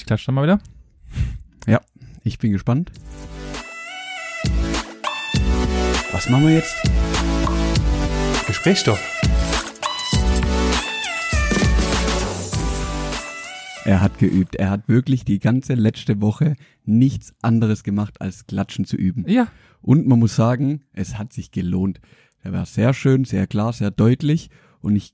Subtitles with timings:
[0.00, 0.60] Ich klatsche dann mal wieder.
[1.66, 1.82] Ja,
[2.24, 2.90] ich bin gespannt.
[6.10, 6.74] Was machen wir jetzt?
[8.46, 8.98] Gesprächsstoff.
[13.84, 14.56] Er hat geübt.
[14.56, 16.56] Er hat wirklich die ganze letzte Woche
[16.86, 19.26] nichts anderes gemacht, als Klatschen zu üben.
[19.28, 19.48] Ja.
[19.82, 22.00] Und man muss sagen, es hat sich gelohnt.
[22.42, 24.48] Er war sehr schön, sehr klar, sehr deutlich.
[24.80, 25.12] Und ich,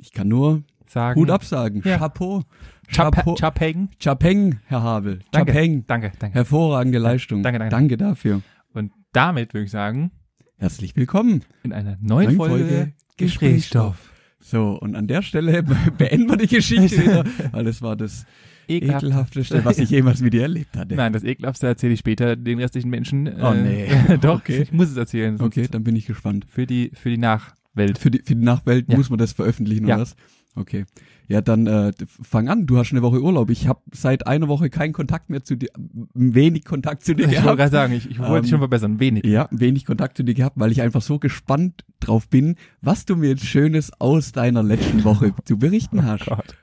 [0.00, 0.62] ich kann nur
[0.92, 1.20] Sagen.
[1.20, 1.82] Hut absagen.
[1.84, 1.98] Ja.
[1.98, 2.42] Chapeau.
[2.88, 3.34] Chap Chapeau.
[3.36, 3.88] Chapeng.
[3.98, 5.20] Chapeng, Herr Habel.
[5.30, 5.52] Danke.
[5.52, 5.84] Chapeng.
[5.86, 6.34] Danke, danke.
[6.34, 7.42] Hervorragende Leistung.
[7.42, 7.70] Danke, danke.
[7.74, 8.42] Danke dafür.
[8.74, 10.10] Und damit würde ich sagen,
[10.58, 11.42] Herzlich willkommen.
[11.62, 14.10] in einer neuen, Neuen Folge, Folge Gesprächsstoff.
[14.40, 15.62] So, und an der Stelle
[15.98, 18.26] beenden wir die Geschichte wieder, weil das war das
[18.68, 19.02] Ekelhaft.
[19.04, 20.94] ekelhafteste, was ich jemals mit dir erlebt hatte.
[20.94, 23.26] Nein, das Ekelhaftste erzähle ich später den restlichen Menschen.
[23.26, 23.88] Äh, Oh, nee.
[24.20, 24.62] Doch, Okay.
[24.62, 25.40] ich muss es erzählen.
[25.40, 26.44] Okay, dann bin ich gespannt.
[26.48, 27.98] Für die, für die Nachwelt.
[27.98, 28.96] Für die, für die Nachwelt Ja.
[28.98, 29.94] muss man das veröffentlichen Ja.
[29.96, 30.16] oder was?
[30.54, 30.84] Okay.
[31.28, 31.92] Ja, dann äh,
[32.22, 32.66] fang an.
[32.66, 33.48] Du hast eine Woche Urlaub.
[33.48, 35.70] Ich habe seit einer Woche keinen Kontakt mehr zu dir,
[36.12, 37.58] wenig Kontakt zu dir Ich wollte gehabt.
[37.58, 39.00] gerade sagen, ich, ich wollte dich Ähm, schon verbessern.
[39.00, 39.24] Wenig.
[39.24, 43.16] Ja, wenig Kontakt zu dir gehabt, weil ich einfach so gespannt drauf bin, was du
[43.16, 46.28] mir jetzt Schönes aus deiner letzten Woche zu berichten hast.
[46.30, 46.54] Oh Gott.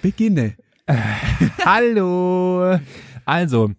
[0.00, 0.54] Beginne.
[1.66, 2.78] Hallo.
[3.26, 3.72] Also,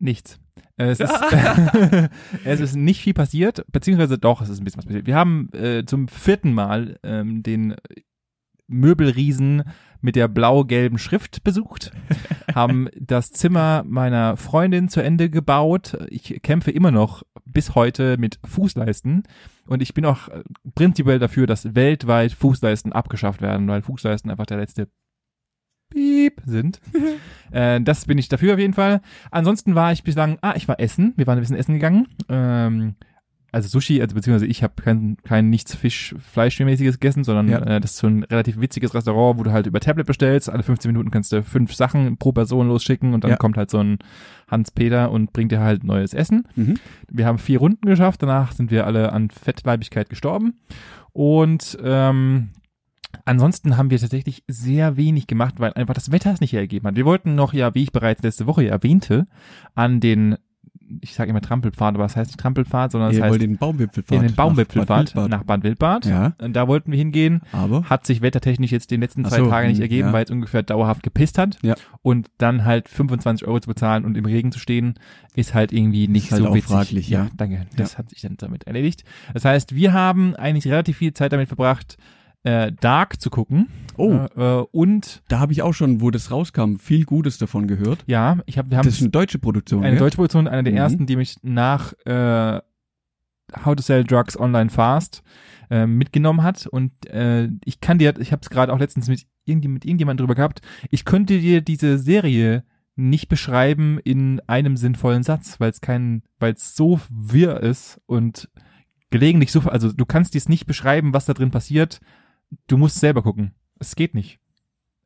[0.00, 0.38] nichts.
[0.76, 1.12] Es ist,
[2.44, 5.06] es ist nicht viel passiert, beziehungsweise doch, es ist ein bisschen was passiert.
[5.06, 7.74] Wir haben äh, zum vierten Mal ähm, den
[8.70, 9.64] Möbelriesen
[10.00, 11.92] mit der blau-gelben Schrift besucht,
[12.54, 15.98] haben das Zimmer meiner Freundin zu Ende gebaut.
[16.08, 19.24] Ich kämpfe immer noch bis heute mit Fußleisten
[19.66, 20.42] und ich bin auch äh,
[20.74, 24.88] prinzipiell dafür, dass weltweit Fußleisten abgeschafft werden, weil Fußleisten einfach der letzte
[25.90, 26.80] Piep sind.
[27.50, 29.02] äh, das bin ich dafür auf jeden Fall.
[29.30, 31.12] Ansonsten war ich bislang, ah, ich war essen.
[31.16, 32.08] Wir waren ein bisschen essen gegangen.
[32.28, 32.94] Ähm,
[33.52, 37.58] also Sushi, also beziehungsweise ich habe kein, kein nichts Fisch, Fleischmäßiges gegessen, sondern Ja.
[37.58, 40.48] äh, das ist so ein relativ witziges Restaurant, wo du halt über Tablet bestellst.
[40.50, 43.36] Alle 15 Minuten kannst du fünf Sachen pro Person losschicken und dann Ja.
[43.36, 43.98] kommt halt so ein
[44.48, 46.46] Hans-Peter und bringt dir halt neues Essen.
[46.56, 46.74] Mhm.
[47.10, 50.54] Wir haben vier Runden geschafft, danach sind wir alle an Fettleibigkeit gestorben.
[51.12, 52.50] Und ähm,
[53.24, 56.96] ansonsten haben wir tatsächlich sehr wenig gemacht, weil einfach das Wetter es nicht hergegeben hat.
[56.96, 59.26] Wir wollten noch, ja, wie ich bereits letzte Woche erwähnte,
[59.74, 60.36] an den,
[61.00, 64.16] ich sage immer Trampelpfad, aber es heißt nicht Trampelpfad, sondern es Ihr heißt den Baumwipfelpfad.
[64.16, 66.06] in den Baumwipfelpfad nach Bad nach Bad Wildbad.
[66.06, 66.32] Ja.
[66.38, 67.42] Und da wollten wir hingehen.
[67.52, 70.12] Aber Hat sich wettertechnisch jetzt den letzten zwei so, Tagen nicht hm, ergeben, ja.
[70.12, 71.58] weil es ungefähr dauerhaft gepisst hat.
[71.62, 71.74] Ja.
[72.02, 74.94] Und dann halt 25 Euro zu bezahlen und im Regen zu stehen,
[75.34, 76.70] ist halt irgendwie nicht halt so witzig.
[76.70, 77.28] fraglich, ja.
[77.36, 77.66] danke.
[77.76, 79.04] Das hat sich dann damit erledigt.
[79.32, 81.96] Das heißt, wir haben eigentlich relativ viel Zeit damit verbracht,
[82.42, 83.68] äh, Dark zu gucken.
[83.96, 84.26] Oh.
[84.36, 88.02] Äh, und da habe ich auch schon, wo das rauskam, viel Gutes davon gehört.
[88.06, 89.82] ja, ich hab, wir haben Das ist eine deutsche Produktion.
[89.82, 89.98] eine gell?
[90.00, 90.78] deutsche Produktion, einer der Mhm.
[90.78, 92.60] ersten, die mich nach äh,
[93.64, 95.22] How to Sell Drugs Online Fast
[95.70, 96.66] äh, mitgenommen hat.
[96.66, 100.24] Und äh, ich kann dir, ich habe es gerade auch letztens mit, irgendwie, mit irgendjemandem
[100.24, 102.64] drüber gehabt, ich könnte dir diese Serie
[102.96, 108.48] nicht beschreiben in einem sinnvollen Satz, weil es kein, weil es so wirr ist und
[109.10, 112.00] gelegentlich so, also du kannst dies nicht beschreiben, was da drin passiert.
[112.66, 113.52] Du musst selber gucken.
[113.78, 114.38] Es geht nicht.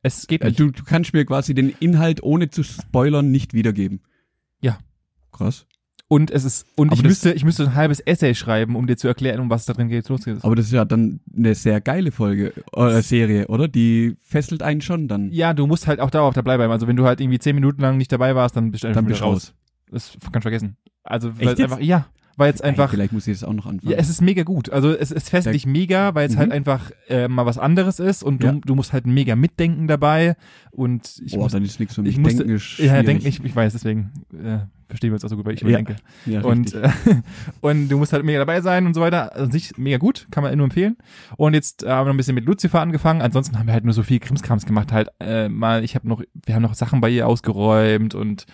[0.03, 0.61] Es geht Äh, nicht.
[0.61, 4.01] du, du kannst mir quasi den Inhalt ohne zu spoilern nicht wiedergeben.
[4.61, 4.79] Ja.
[5.33, 5.67] Krass.
[6.07, 8.97] Und es ist, und Aber ich müsste, ich müsste ein halbes Essay schreiben, um dir
[8.97, 10.45] zu erklären, um was da drin geht, losgeht.
[10.45, 13.69] Aber das ist ja dann eine sehr geile Folge, äh, Serie, oder?
[13.69, 15.33] Die fesselt einen schon dann.
[15.33, 16.73] Ja, du musst halt auch dauerhaft dabei bleiben.
[16.73, 19.01] Also wenn du halt irgendwie zehn Minuten lang nicht dabei warst, dann bist du einfach
[19.01, 19.55] Dann bist du raus.
[19.91, 20.77] Das kannst du vergessen.
[21.05, 22.07] Also einfach, ja,
[22.37, 23.91] weil es einfach, vielleicht muss ich das auch noch anfangen.
[23.93, 24.71] ja, es ist mega gut.
[24.71, 26.39] Also es, es fesselt Da- dich mega, weil es Mhm.
[26.39, 28.53] halt einfach äh, mal was anderes ist und du, Ja.
[28.65, 30.37] du musst halt mega mitdenken dabei
[30.71, 32.19] und ich Boah, muss, dann ist nichts für ich mich.
[32.19, 34.59] musste, Denken ist ja, denken, ich, ich weiß, deswegen äh,
[34.89, 35.69] verstehen wir uns auch so gut, weil ich Ja.
[35.77, 35.97] denke.
[36.27, 36.89] Ja, Und, äh,
[37.61, 39.35] und du musst halt mega dabei sein und so weiter.
[39.35, 40.97] Also sich mega gut, kann man nur empfehlen.
[41.37, 43.23] Und jetzt äh, haben wir noch ein bisschen mit Lucifer angefangen.
[43.23, 44.93] Ansonsten haben wir halt nur so viel Krimskrams gemacht.
[44.93, 48.47] Halt äh, mal, ich habe noch, wir haben noch Sachen bei ihr ausgeräumt und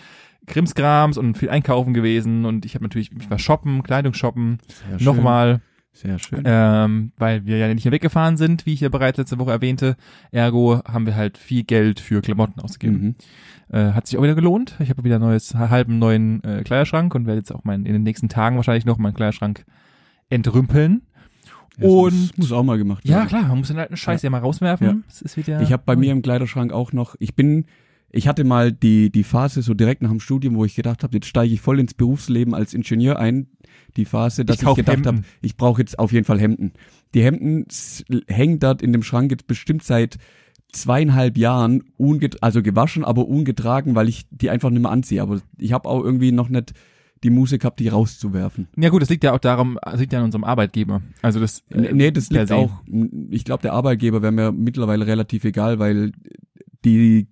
[0.47, 2.45] Krimskrams und viel einkaufen gewesen.
[2.45, 4.59] Und ich habe natürlich, ich war shoppen, Kleidung shoppen.
[4.99, 5.61] Nochmal,
[5.93, 6.41] Sehr schön.
[6.45, 9.95] ähm, weil wir ja nicht mehr weggefahren sind, wie ich ja bereits letzte Woche erwähnte.
[10.31, 13.15] Ergo haben wir halt viel Geld für Klamotten ausgegeben.
[13.69, 13.75] Mhm.
[13.75, 14.75] Äh, hat sich auch wieder gelohnt.
[14.79, 18.03] Ich habe wieder neues, halben neuen äh, Kleiderschrank und werde jetzt auch meinen, in den
[18.03, 19.65] nächsten Tagen wahrscheinlich noch meinen Kleiderschrank
[20.29, 21.01] entrümpeln.
[21.77, 23.27] Ja, das und- muss, muss auch mal gemacht Ja, werden.
[23.29, 24.87] klar, man muss den alten Scheiß ja, mal rauswerfen.
[24.87, 24.95] Ja.
[25.07, 25.61] Es ist wieder.
[25.61, 27.65] Ich habe bei mir im Kleiderschrank auch noch, ich bin,
[28.13, 31.15] ich hatte mal die, die Phase so direkt nach dem Studium, wo ich gedacht habe,
[31.15, 33.47] jetzt steige ich voll ins Berufsleben als Ingenieur ein.
[33.95, 36.73] Die Phase, dass ich, kauf gedacht habe, ich brauche jetzt auf jeden Fall Hemden.
[37.13, 37.65] Die Hemden
[38.27, 40.17] hängen dort in dem Schrank jetzt bestimmt seit
[40.71, 41.83] zweieinhalb Jahren
[42.39, 45.21] also gewaschen, aber ungetragen, weil ich die einfach nicht mehr anziehe.
[45.21, 46.73] Aber ich habe auch irgendwie noch nicht
[47.23, 48.67] die Muße gehabt, die rauszuwerfen.
[48.77, 51.01] Ja gut, das liegt ja auch darum, das liegt ja an unserem Arbeitgeber.
[51.21, 51.63] Also das.
[51.69, 52.71] äh, Nee, das liegt auch,
[53.29, 56.13] ich glaube, der Arbeitgeber wäre mir mittlerweile relativ egal, weil
[56.83, 57.27] die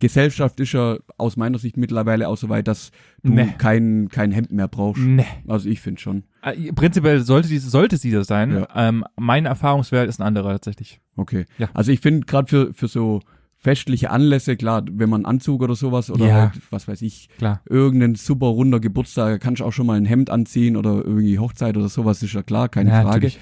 [0.00, 2.90] Gesellschaft ist ja aus meiner Sicht mittlerweile auch so weit, dass
[3.22, 3.54] du Nee.
[3.58, 5.02] kein, kein Hemd mehr brauchst.
[5.02, 5.26] Nee.
[5.46, 6.22] Also ich finde schon.
[6.42, 8.52] Äh, Prinzipiell sollte dies, sollte es dieser sein.
[8.52, 8.68] Ja.
[8.74, 11.00] Ähm, mein Erfahrungswert ist ein anderer tatsächlich.
[11.16, 11.46] Okay.
[11.58, 11.68] Ja.
[11.74, 13.20] Also ich finde gerade für, für so
[13.56, 16.34] festliche Anlässe, klar, wenn man Anzug oder sowas oder Ja.
[16.42, 17.60] halt, was weiß ich, Klar.
[17.68, 21.76] irgendein super runder Geburtstag, kannst du auch schon mal ein Hemd anziehen oder irgendwie Hochzeit
[21.76, 23.14] oder sowas, ist ja klar, keine Ja, Frage.
[23.26, 23.40] natürlich.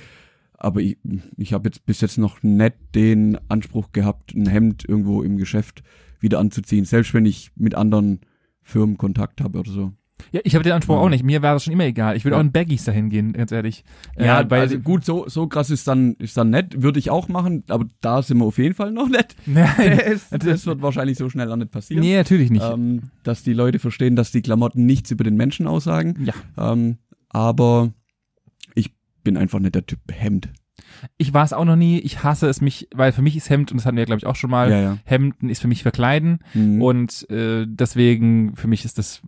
[0.58, 0.96] Aber ich,
[1.36, 5.82] ich habe jetzt bis jetzt noch nicht den Anspruch gehabt, ein Hemd irgendwo im Geschäft
[6.20, 8.20] wieder anzuziehen, selbst wenn ich mit anderen
[8.62, 9.92] Firmen Kontakt habe oder so.
[10.32, 11.00] Ja, ich habe den Anspruch Ja.
[11.02, 11.22] auch nicht.
[11.24, 12.16] Mir wäre das schon immer egal.
[12.16, 12.40] Ich würde Ja.
[12.40, 13.84] auch in Baggies dahin gehen, ganz ehrlich.
[14.18, 17.10] Ja, äh, weil also gut, so, so krass ist dann, ist dann nett, würde ich
[17.10, 19.36] auch machen, aber da sind wir auf jeden Fall noch nicht.
[19.46, 22.00] Nein, Das, das wird wahrscheinlich so schnell auch nicht passieren.
[22.02, 22.64] nee, natürlich nicht.
[22.64, 26.24] ähm, dass die Leute verstehen, dass die Klamotten nichts über den Menschen aussagen.
[26.24, 26.72] Ja.
[26.72, 26.96] Ähm,
[27.28, 27.92] aber
[28.74, 30.48] ich bin einfach nicht der Typ Hemd.
[31.16, 31.98] Ich war es auch noch nie.
[31.98, 34.26] Ich hasse es mich, weil für mich ist Hemd, und das hatten wir, glaube ich,
[34.26, 34.98] auch schon mal, Ja, ja.
[35.04, 36.38] Hemden ist für mich Verkleiden.
[36.54, 36.82] Mhm.
[36.82, 39.22] Und äh, deswegen, für mich ist das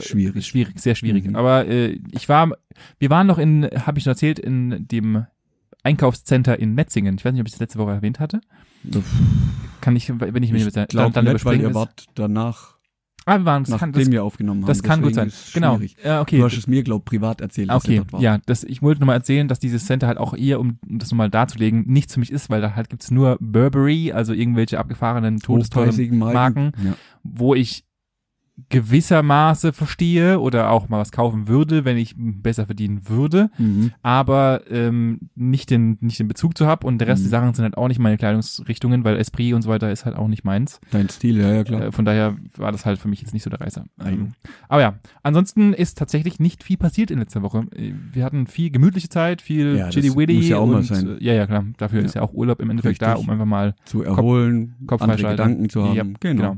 [0.00, 0.46] Schwierig.
[0.46, 1.26] schwierig, sehr schwierig.
[1.26, 1.36] Mhm.
[1.36, 2.50] Aber äh, ich war,
[2.98, 5.26] wir waren noch in, habe ich schon erzählt, in dem
[5.82, 7.16] Einkaufscenter in Metzingen.
[7.18, 8.40] Ich weiß nicht, ob ich das letzte Woche erwähnt hatte.
[9.80, 11.70] Kann ich, wenn ich mich ich dann, glaube dann nicht, weil überspringen.
[11.70, 12.71] ihr wart danach,
[13.26, 14.68] ah, waren, das kann, das, nachdem wir aufgenommen haben.
[14.68, 15.32] das kann gut sein.
[15.54, 15.78] Genau.
[16.04, 16.38] Ja, okay.
[16.38, 18.22] Du hast es mir, glaube privat erzählt, Okay, dort wart.
[18.22, 21.30] ja, das, ich wollte nochmal erzählen, dass dieses Center halt auch eher, um das nochmal
[21.30, 25.38] darzulegen, nichts für mich ist, weil da halt gibt's nur Burberry, also irgendwelche abgefahrenen,
[26.18, 26.34] Marken.
[26.34, 26.94] Marken, Ja.
[27.22, 27.84] wo ich
[28.70, 33.92] gewissermaße verstehe oder auch mal was kaufen würde, wenn ich besser verdienen würde, Mhm.
[34.02, 37.30] aber ähm, nicht den nicht den Bezug zu hab und der Rest Mhm.
[37.30, 40.16] der Sachen sind halt auch nicht meine Kleidungsrichtungen, weil Esprit und so weiter ist halt
[40.16, 40.80] auch nicht meins.
[40.90, 41.82] Dein Stil, ja, ja, klar.
[41.86, 43.84] Äh, von daher war das halt für mich jetzt nicht so der Reißer.
[44.04, 44.32] Ähm,
[44.68, 47.66] aber ja, ansonsten ist tatsächlich nicht viel passiert in letzter Woche.
[47.74, 50.84] Äh, Wir hatten viel gemütliche Zeit, viel Ja, Chitty Witty muss ja auch mal und
[50.84, 51.18] sein.
[51.18, 51.64] äh, ja, ja klar.
[51.78, 52.04] Dafür Ja.
[52.06, 53.26] ist ja auch Urlaub im Endeffekt da, Richtig.
[53.28, 55.36] um einfach mal Zu erholen, Kopf andere freischalten.
[55.44, 55.94] Gedanken zu haben.
[55.96, 56.42] Ja, genau.
[56.42, 56.56] genau.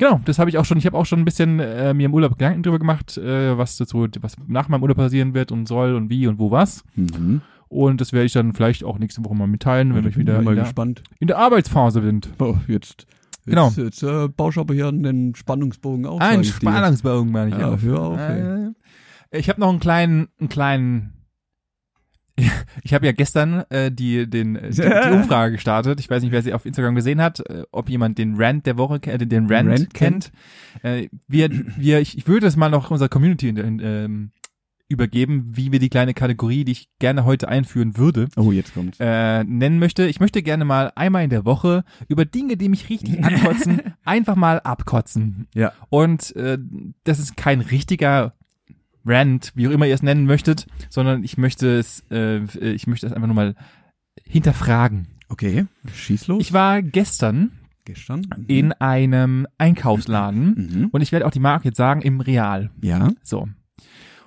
[0.00, 0.78] Genau, das habe ich auch schon.
[0.78, 3.76] Ich habe auch schon ein bisschen äh, mir im Urlaub Gedanken drüber gemacht, äh, was
[3.76, 6.82] dazu, was nach meinem Urlaub passieren wird und soll und wie und wo was.
[6.96, 7.42] Mhm.
[7.68, 10.38] Und das werde ich dann vielleicht auch nächste Woche mal mitteilen, wenn Ja, ich wieder
[10.40, 11.02] in der, gespannt.
[11.18, 12.22] in der Arbeitsphase bin.
[12.38, 13.06] Oh, jetzt, jetzt,
[13.44, 13.68] Genau.
[13.76, 16.18] jetzt äh, baust aber hier den Spannungsbogen auf.
[16.20, 16.70] Ein sag ich dir.
[16.70, 17.58] Spannungsbogen, meine ich.
[17.58, 17.82] Ja, auf.
[17.82, 18.70] hör auf, ey.
[19.38, 21.12] Ich habe noch einen kleinen, einen kleinen.
[22.82, 26.00] Ich habe ja gestern äh, die, den, äh, die, die Umfrage gestartet.
[26.00, 28.78] Ich weiß nicht, wer sie auf Instagram gesehen hat, äh, ob jemand den Rant der
[28.78, 30.32] Woche, äh, den Rant, Rant kennt.
[30.82, 34.30] Äh, wir, wir, ich, ich würde es mal noch unserer Community in, ähm,
[34.88, 38.98] übergeben, wie wir die kleine Kategorie, die ich gerne heute einführen würde, Oh, jetzt kommt's.
[39.00, 40.04] äh, nennen möchte.
[40.06, 44.34] Ich möchte gerne mal einmal in der Woche über Dinge, die mich richtig ankotzen, einfach
[44.34, 45.46] mal abkotzen.
[45.54, 45.72] Ja.
[45.90, 46.58] Und äh,
[47.04, 48.34] das ist kein richtiger
[49.06, 52.40] Rant, wie auch immer ihr es nennen möchtet, sondern ich möchte es, äh,
[52.72, 53.54] ich möchte es einfach nur mal
[54.24, 55.06] hinterfragen.
[55.28, 56.40] Okay, schieß los.
[56.42, 57.52] Ich war gestern
[57.84, 58.20] Gestern.
[58.36, 58.44] Mhm.
[58.48, 60.88] in einem Einkaufsladen Mhm.
[60.92, 62.70] und ich werde auch die Marke jetzt sagen, im Real.
[62.82, 63.10] Ja.
[63.22, 63.48] So.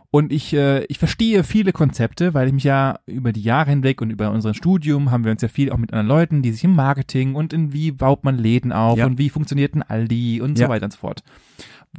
[0.10, 4.00] Und ich, äh, ich verstehe viele Konzepte, weil ich mich ja über die Jahre hinweg
[4.02, 6.64] und über unser Studium haben wir uns ja viel auch mit anderen Leuten, die sich
[6.64, 9.08] im Marketing und in wie baut man Läden auf Ja.
[9.08, 10.68] und wie funktioniert ein Aldi und Ja.
[10.68, 11.24] so weiter und so fort.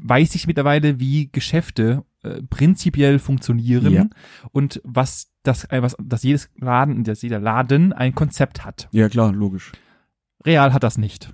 [0.00, 4.06] Weiß ich mittlerweile, wie Geschäfte äh, prinzipiell funktionieren Ja.
[4.53, 8.88] und was das, äh, was, dass jedes Laden, dass jeder Laden ein Konzept hat.
[8.93, 9.73] Ja, klar, logisch.
[10.44, 11.32] Real hat das nicht.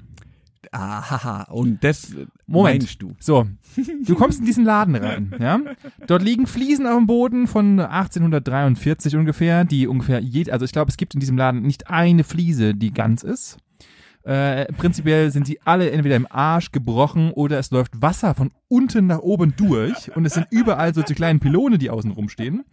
[0.72, 1.44] Ahaha.
[1.50, 2.82] Und das äh, Moment.
[2.82, 3.16] meinst du?
[3.19, 3.46] So,
[4.06, 5.58] du kommst in diesen Laden rein, ja?
[6.06, 10.91] Dort liegen Fliesen auf dem Boden von 1843 ungefähr, die ungefähr jed, also ich glaube,
[10.91, 13.58] es gibt in diesem Laden nicht eine Fliese, die ganz ist.
[14.22, 19.06] Äh, prinzipiell sind sie alle entweder im Arsch gebrochen oder es läuft Wasser von unten
[19.06, 22.65] nach oben durch und es sind überall so die kleinen Pylone, die außen rumstehen.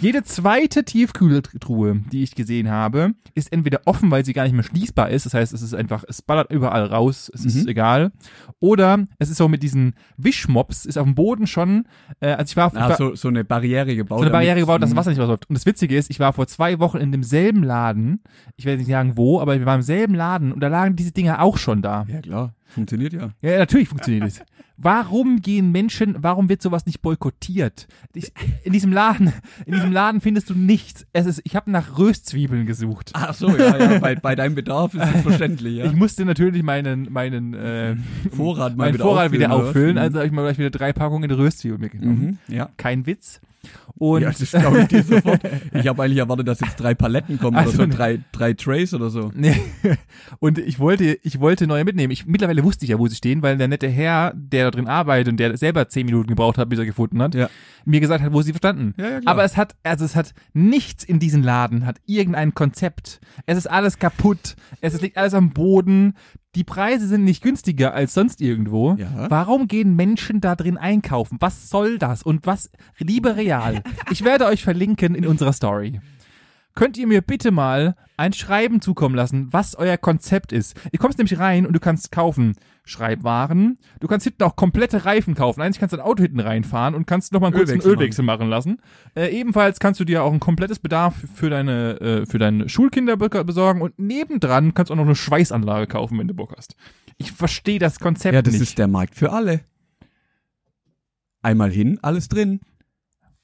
[0.00, 4.62] Jede zweite Tiefkühltruhe, die ich gesehen habe, ist entweder offen, weil sie gar nicht mehr
[4.64, 5.26] schließbar ist.
[5.26, 7.68] Das heißt, es ist einfach, es ballert überall raus, es ist Mhm.
[7.68, 8.12] egal.
[8.60, 11.86] Oder es ist so mit diesen Wischmops, ist auf dem Boden schon,
[12.20, 14.18] äh, als ich war, ich Ah, war so, so eine Barriere gebaut.
[14.18, 14.96] so eine Barriere gebaut, dass das.
[14.96, 15.48] Wasser nicht rausläuft.
[15.48, 18.22] Und das Witzige ist, ich war vor zwei Wochen in demselben Laden,
[18.56, 21.12] ich werde nicht sagen wo, aber wir waren im selben Laden und da lagen diese
[21.12, 22.06] Dinger auch schon da.
[22.08, 22.54] Ja, klar.
[22.66, 23.30] Funktioniert ja.
[23.42, 24.42] Ja, natürlich funktioniert es.
[24.76, 27.86] Warum gehen Menschen, warum wird sowas nicht boykottiert?
[28.12, 28.32] Ich,
[28.64, 29.32] in diesem Laden,
[29.66, 31.06] in diesem Laden findest du nichts.
[31.12, 33.10] Es ist, ich habe nach Röstzwiebeln gesucht.
[33.14, 33.98] Ach so, ja, ja.
[34.00, 35.84] bei, bei deinem Bedarf ist es verständlich, ja.
[35.84, 37.96] Ich musste natürlich meinen, meinen, äh,
[38.32, 41.80] Vorrat meinen wieder Vorrat wieder auffüllen, also habe ich mal gleich wieder drei Packungen Röstzwiebeln
[41.80, 42.38] mitgenommen.
[42.48, 42.70] Mhm, ja.
[42.76, 43.40] Kein Witz.
[43.96, 45.40] Und ja, das glaube ich dir sofort.
[45.72, 47.94] Ich habe eigentlich erwartet, dass jetzt drei Paletten kommen Also oder so, ne.
[47.94, 49.32] drei, drei Trays oder so.
[50.40, 52.10] Und ich wollte, ich wollte neue mitnehmen.
[52.10, 54.70] Ich, mittlerweile mittlerweile wusste ich ja, wo sie stehen, weil der nette Herr, der da
[54.70, 57.48] drin arbeitet und der selber zehn Minuten gebraucht hat, bis er gefunden hat, Ja.
[57.84, 58.94] mir gesagt hat, wo sie verstanden.
[58.96, 59.20] Ja, ja.
[59.26, 63.20] Aber es hat, also es hat nichts in diesem Laden, hat irgendein Konzept.
[63.46, 64.56] Es ist alles kaputt.
[64.80, 66.14] Es liegt alles am Boden.
[66.54, 68.94] Die Preise sind nicht günstiger als sonst irgendwo.
[68.94, 69.26] Ja.
[69.28, 71.36] Warum gehen Menschen da drin einkaufen?
[71.40, 72.22] Was soll das?
[72.22, 73.82] Und was, liebe Real,
[74.12, 76.00] ich werde euch verlinken in unserer Story.
[76.74, 80.76] Könnt ihr mir bitte mal ein Schreiben zukommen lassen, was euer Konzept ist?
[80.92, 82.54] Du kommst nämlich rein und du kannst kaufen
[82.84, 83.78] Schreibwaren.
[84.00, 85.62] Du kannst hinten auch komplette Reifen kaufen.
[85.62, 88.48] Eigentlich kannst du ein Auto hinten reinfahren und kannst nochmal einen kurzen Ölwechsel Ölwechsel machen
[88.48, 88.80] lassen.
[89.14, 93.16] Äh, ebenfalls kannst du dir auch ein komplettes Bedarf für deine, äh, für deine Schulkinder
[93.16, 96.76] be- besorgen und nebendran kannst du auch noch eine Schweißanlage kaufen, wenn du Bock hast.
[97.18, 98.62] Ich verstehe das Konzept Ja, das nicht.
[98.62, 99.60] ist der Markt für alle.
[101.42, 102.60] Einmal hin, alles drin.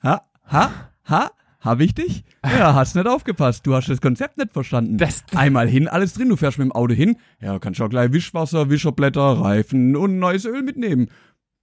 [0.02, 0.70] Ha, ha,
[1.08, 2.24] ha, hab ich dich?
[2.44, 3.66] Ja, hast nicht aufgepasst.
[3.66, 4.96] Du hast das Konzept nicht verstanden.
[4.98, 6.28] Das- Einmal hin, alles drin.
[6.28, 7.16] Du fährst mit dem Auto hin.
[7.40, 11.08] Ja, kannst auch gleich Wischwasser, Wischerblätter, Reifen und neues Öl mitnehmen.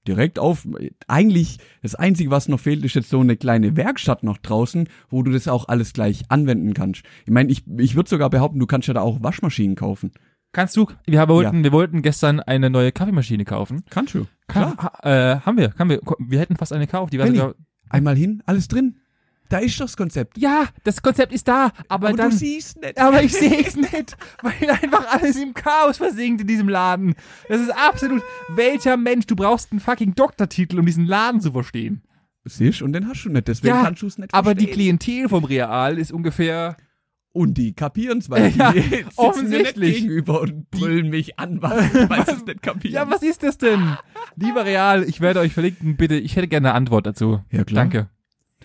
[0.08, 0.66] Direkt auf.
[1.08, 5.22] Eigentlich, das Einzige, was noch fehlt, ist jetzt so eine kleine Werkstatt noch draußen, wo
[5.22, 7.04] du das auch alles gleich anwenden kannst.
[7.26, 10.12] Ich meine, ich, ich würde sogar behaupten, du kannst ja da auch Waschmaschinen kaufen.
[10.54, 10.88] Kannst du?
[11.06, 13.84] Wir wollten, wir wollten gestern eine neue Kaffeemaschine kaufen.
[13.90, 14.26] Kannst du.
[14.48, 16.00] Kann, ha, äh, haben wir, haben wir.
[16.20, 17.12] Wir hätten fast eine gekauft.
[17.12, 17.56] Die war sogar,
[17.90, 18.98] Einmal hin, alles drin.
[19.50, 20.38] Da ist doch das Konzept.
[20.38, 22.32] ja, das Konzept ist da, aber, dann.
[22.32, 22.98] siehst nicht.
[23.00, 27.16] aber ich sehe es nicht, weil einfach alles im Chaos versinkt in diesem Laden.
[27.48, 28.22] Das ist absolut.
[28.50, 32.02] Welcher Mensch, du brauchst einen fucking Doktortitel, um diesen Laden zu verstehen.
[32.44, 35.00] Siehst und den hast du nicht, deswegen Ja, kannst du es nicht Aber die verstehen.
[35.00, 36.78] Klientel vom Real ist ungefähr.
[37.34, 39.96] Und die kapieren's, weil Ja, die sitzen mir offensichtlich.
[39.98, 42.96] gegenüber und brüllen mich an, weil, weil sie es nicht kapieren.
[42.96, 43.96] Ja, was ist das denn?
[44.38, 46.16] Lieber Real, ich werde euch verlinken, bitte.
[46.16, 47.42] Ich hätte gerne eine Antwort dazu.
[47.52, 47.84] Ja, klar.
[47.84, 48.10] Danke.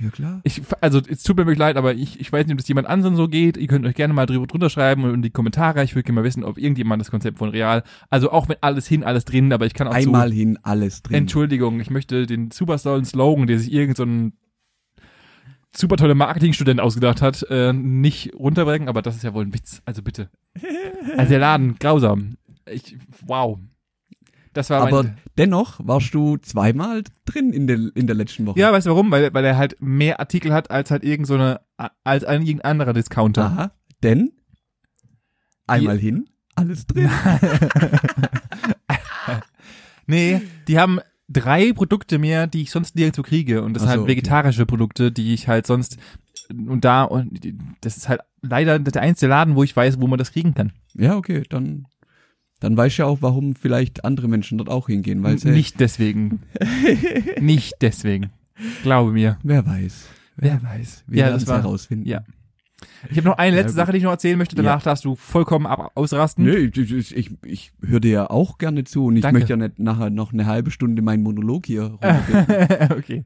[0.00, 0.40] Ja, klar.
[0.44, 2.88] Ich, also, es tut mir wirklich leid, aber ich, ich weiß nicht, ob das jemand
[2.88, 3.56] anderen so geht.
[3.56, 5.84] Ihr könnt euch gerne mal drüber drunter schreiben und in die Kommentare.
[5.84, 8.86] Ich würde gerne mal wissen, ob irgendjemand das Konzept von Real, also auch wenn alles
[8.86, 11.16] hin, alles drin, aber ich kann auch Einmal so, hin, alles drin.
[11.16, 14.32] Entschuldigung, ich möchte den super tollen Slogan, der sich irgend so ein
[15.74, 19.82] super toller Marketingstudent ausgedacht hat, äh, nicht runterbringen, aber das ist ja wohl ein Witz.
[19.84, 20.30] Also bitte.
[21.16, 22.36] Also der Laden, grausam.
[22.70, 22.96] Ich,
[23.26, 23.58] wow.
[24.54, 28.58] Das war Aber mein, dennoch warst du zweimal drin in der, in der letzten Woche.
[28.58, 29.10] ja, weißt du warum?
[29.10, 31.60] Weil, weil er halt mehr Artikel hat als halt irgend so eine,
[32.04, 33.44] als ein irgendein anderer Discounter.
[33.46, 33.72] Aha.
[34.02, 34.32] Denn
[35.66, 37.08] einmal hin, alles drin.
[40.06, 43.62] Nee, die haben drei Produkte mehr, die ich sonst nirgendwo kriege.
[43.62, 44.10] Und das Ach sind so, halt okay.
[44.10, 45.96] vegetarische Produkte, die ich halt sonst
[46.50, 50.08] und da und die- das ist halt leider der einzige Laden, wo ich weiß, wo
[50.08, 50.72] man das kriegen kann.
[50.94, 51.86] Ja, okay, dann,
[52.62, 55.80] dann weißt du ja auch, warum vielleicht andere Menschen dort auch hingehen, weil sie, Nicht
[55.80, 56.40] deswegen.
[57.40, 58.30] Nicht deswegen.
[58.82, 59.38] Glaube mir.
[59.42, 60.06] wer weiß.
[60.36, 61.04] Wer weiß.
[61.06, 62.06] Wir Ja, werden das es herausfinden.
[62.08, 62.22] ja.
[63.10, 63.76] Ich habe noch eine Ja, letzte gut.
[63.76, 64.56] Sache, die ich noch erzählen möchte.
[64.56, 66.44] Danach darfst du vollkommen ab ausrasten.
[66.44, 69.38] Nee, ich, ich, ich, ich höre dir ja auch gerne zu und ich Danke.
[69.38, 71.96] möchte ja nicht nachher noch eine halbe Stunde meinen Monolog hier
[72.90, 73.24] okay.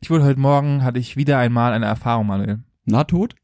[0.00, 2.60] Ich wurde heute Morgen, hatte ich wieder einmal eine Erfahrung, Manuel.
[2.86, 3.34] Nahtod?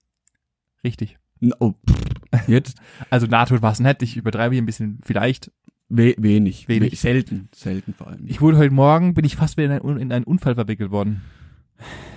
[0.85, 1.19] Richtig.
[1.59, 2.79] Oh, pff, jetzt
[3.11, 5.51] Also Nahtod war es nett, ich übertreibe hier ein bisschen vielleicht.
[5.89, 6.69] we wenig.
[6.69, 6.93] Wenig.
[6.93, 7.49] We selten.
[7.55, 8.25] Selten vor allem.
[8.27, 11.23] Ich wurde heute Morgen, bin ich fast wieder in, ein, in einen Unfall verwickelt worden.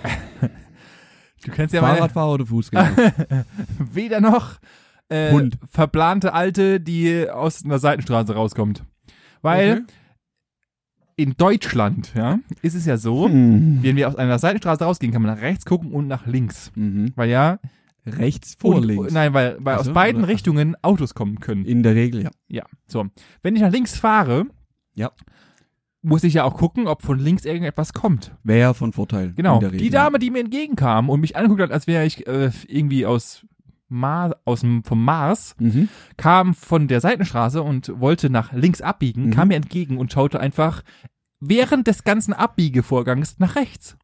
[1.44, 2.96] du kennst ja meine, Fahrradfahrer oder Fußgänger?
[3.92, 4.58] weder noch
[5.08, 5.58] äh, Hund.
[5.68, 8.84] verplante Alte, die aus einer Seitenstraße rauskommt.
[9.42, 9.92] Weil Okay.
[11.16, 13.82] in Deutschland, ja, ist es ja so, Hm.
[13.82, 16.72] wenn wir aus einer Seitenstraße rausgehen, kann man nach rechts gucken und nach links.
[16.74, 17.12] Mhm.
[17.16, 17.58] Weil ja,
[18.06, 19.12] Rechts vor und, links.
[19.12, 20.32] nein, weil, weil Ach aus beiden oder?
[20.32, 21.64] Richtungen Autos kommen können.
[21.64, 22.30] In der Regel, ja.
[22.48, 23.06] Ja, so.
[23.42, 24.46] Wenn ich nach links fahre,
[24.94, 25.10] Ja.
[26.02, 28.34] muss ich ja auch gucken, ob von links irgendetwas kommt.
[28.44, 29.32] Wäre von Vorteil.
[29.34, 29.58] Genau.
[29.58, 29.78] Regel.
[29.80, 33.44] Die Dame, die mir entgegenkam und mich angeguckt hat, als wäre ich äh, irgendwie aus
[33.88, 35.88] Mars, aus dem, vom Mars, Mhm.
[36.16, 39.30] kam von der Seitenstraße und wollte nach links abbiegen, Mhm.
[39.30, 40.82] kam mir entgegen und schaute einfach
[41.40, 43.96] während des ganzen Abbiegevorgangs nach rechts.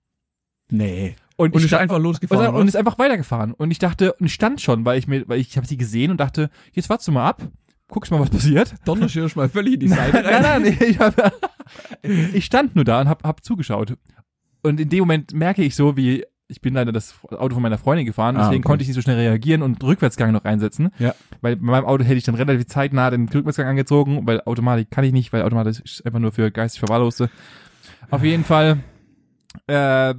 [0.71, 1.17] Nee.
[1.37, 2.55] Und, Und ist einfach und, losgefahren.
[2.55, 3.53] und ist einfach weitergefahren.
[3.55, 6.11] Und ich dachte, und ich stand schon, weil ich mir, weil ich habe sie gesehen
[6.11, 7.43] und dachte, jetzt warte mal ab,
[7.89, 8.75] guckst mal, was passiert.
[8.85, 10.43] Donnerschirsch mal völlig in die Seite rein.
[10.43, 11.33] nein, nein, ich, hab,
[12.03, 13.97] ich stand nur da und hab, hab zugeschaut.
[14.63, 17.79] Und in dem Moment merke ich so, wie ich bin leider das Auto von meiner
[17.79, 18.69] Freundin gefahren, Ah, deswegen okay.
[18.69, 20.91] konnte ich nicht so schnell reagieren und Rückwärtsgang noch einsetzen.
[20.99, 21.15] Ja.
[21.41, 25.03] Weil bei meinem Auto hätte ich dann relativ zeitnah den Rückwärtsgang angezogen, weil Automatik kann
[25.05, 27.31] ich nicht, weil Automatik ist einfach nur für geistig Verwahrloste.
[28.11, 28.81] Auf jeden Fall
[29.67, 30.15] äh,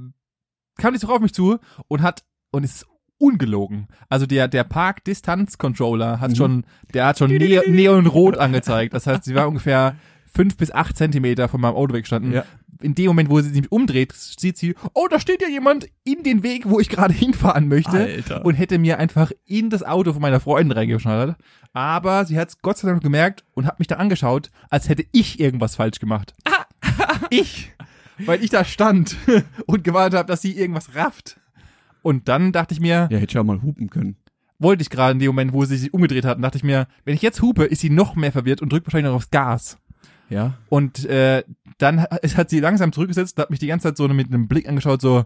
[0.76, 2.86] kam die so auf mich zu und hat und ist
[3.18, 3.88] ungelogen.
[4.08, 6.36] Also der der Park Distanz Controller hat Mhm.
[6.36, 8.92] schon, der hat schon ne Neonrot angezeigt.
[8.94, 9.96] Das heißt, sie war ungefähr
[10.34, 12.32] fünf bis acht Zentimeter von meinem Auto weggestanden.
[12.32, 12.44] Ja.
[12.82, 16.22] in dem Moment, wo sie sich umdreht, sieht sie, oh, da steht ja jemand in
[16.24, 17.96] den Weg, wo ich gerade hinfahren möchte.
[17.96, 18.44] Alter.
[18.44, 21.36] Und hätte mir einfach in das Auto von meiner Freundin reingeschnallt.
[21.72, 25.04] Aber sie hat es Gott sei Dank gemerkt und hat mich da angeschaut, als hätte
[25.12, 26.34] ich irgendwas falsch gemacht.
[27.30, 27.72] ich.
[28.18, 29.16] Weil ich da stand
[29.66, 31.40] und gewartet habe, dass sie irgendwas rafft.
[32.02, 34.16] Und dann dachte ich mir, Ja, hätte ich auch mal hupen können.
[34.58, 37.14] wollte ich gerade in dem Moment, wo sie sich umgedreht hat, dachte ich mir, wenn
[37.14, 39.78] ich jetzt hupe, ist sie noch mehr verwirrt und drückt wahrscheinlich noch aufs Gas.
[40.30, 40.54] Ja.
[40.68, 41.44] Und äh,
[41.78, 44.48] dann ha- hat sie langsam zurückgesetzt und hat mich die ganze Zeit so mit einem
[44.48, 45.24] Blick angeschaut, so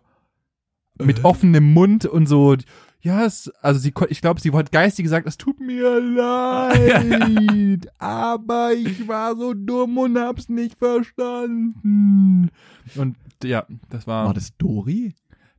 [1.01, 1.23] mit Äh?
[1.23, 2.57] offenem Mund und so,
[3.01, 8.73] ja, es, also sie, ich glaube, sie hat geistig gesagt, es tut mir leid, aber
[8.73, 12.51] ich war so dumm und hab's nicht verstanden.
[12.97, 15.15] Und ja, das war, War das Dori?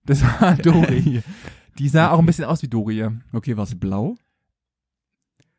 [0.06, 1.22] das war Dori.
[1.78, 3.08] Die sah auch ein bisschen aus wie Dori.
[3.32, 4.16] Okay, war sie blau?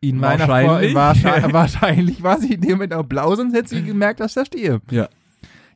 [0.03, 0.93] In meiner Wahrscheinlich.
[0.93, 4.33] Vor wahrscheinlich, wahrscheinlich war sie in dem Moment auch blau, sonst hätte sie gemerkt, dass
[4.33, 4.81] ich da stehe.
[4.91, 5.09] Ja.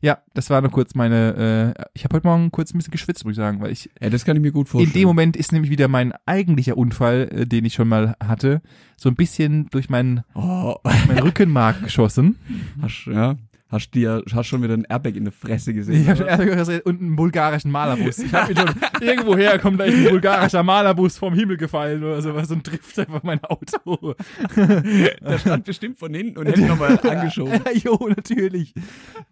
[0.05, 3.25] Ja, das war nur kurz meine, äh, ich habe heute Morgen kurz ein bisschen geschwitzt,
[3.25, 4.93] muss ich sagen, weil ich, Ja, das kann ich mir gut in vorstellen.
[4.93, 8.61] dem Moment ist nämlich wieder mein eigentlicher Unfall, äh, den ich schon mal hatte,
[8.97, 10.75] so ein bisschen durch meinen, Oh,
[11.07, 12.37] mein Rückenmark geschossen.
[12.83, 13.35] hast, ja,
[13.67, 16.01] hast dir, hast schon wieder ein Airbag in der Fresse gesehen.
[16.01, 16.37] Ich habe schon oder?
[16.39, 18.19] ehrlich gesagt und einen bulgarischen Malerbus.
[18.19, 18.69] Ich habe schon
[19.01, 23.23] irgendwo her kommt da ein bulgarischer Malerbus vom Himmel gefallen oder sowas und trifft einfach
[23.23, 24.13] mein Auto.
[24.55, 27.59] Der stand bestimmt von hinten und hätte nochmal angeschoben.
[27.73, 28.73] jo, natürlich.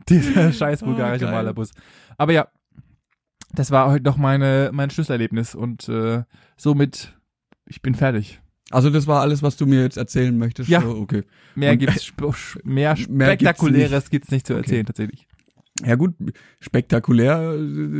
[0.10, 1.32] Dieser scheiß bulgarische Oh.
[1.32, 1.72] Malerbus.
[2.18, 2.48] Aber ja,
[3.54, 6.24] das war heute noch meine, mein Schlüsselerlebnis und äh,
[6.58, 7.14] somit,
[7.66, 8.42] ich bin fertig.
[8.74, 10.70] Also das war alles, was du mir jetzt erzählen möchtest?
[10.70, 10.82] Ja.
[10.82, 11.24] So, okay.
[11.56, 12.12] Mehr Und- gibt's
[12.64, 14.62] mehr Mehr gibt's spektakuläres gibt's nicht zu Okay.
[14.62, 15.28] erzählen tatsächlich.
[15.86, 16.14] Ja gut,
[16.60, 17.54] spektakulär,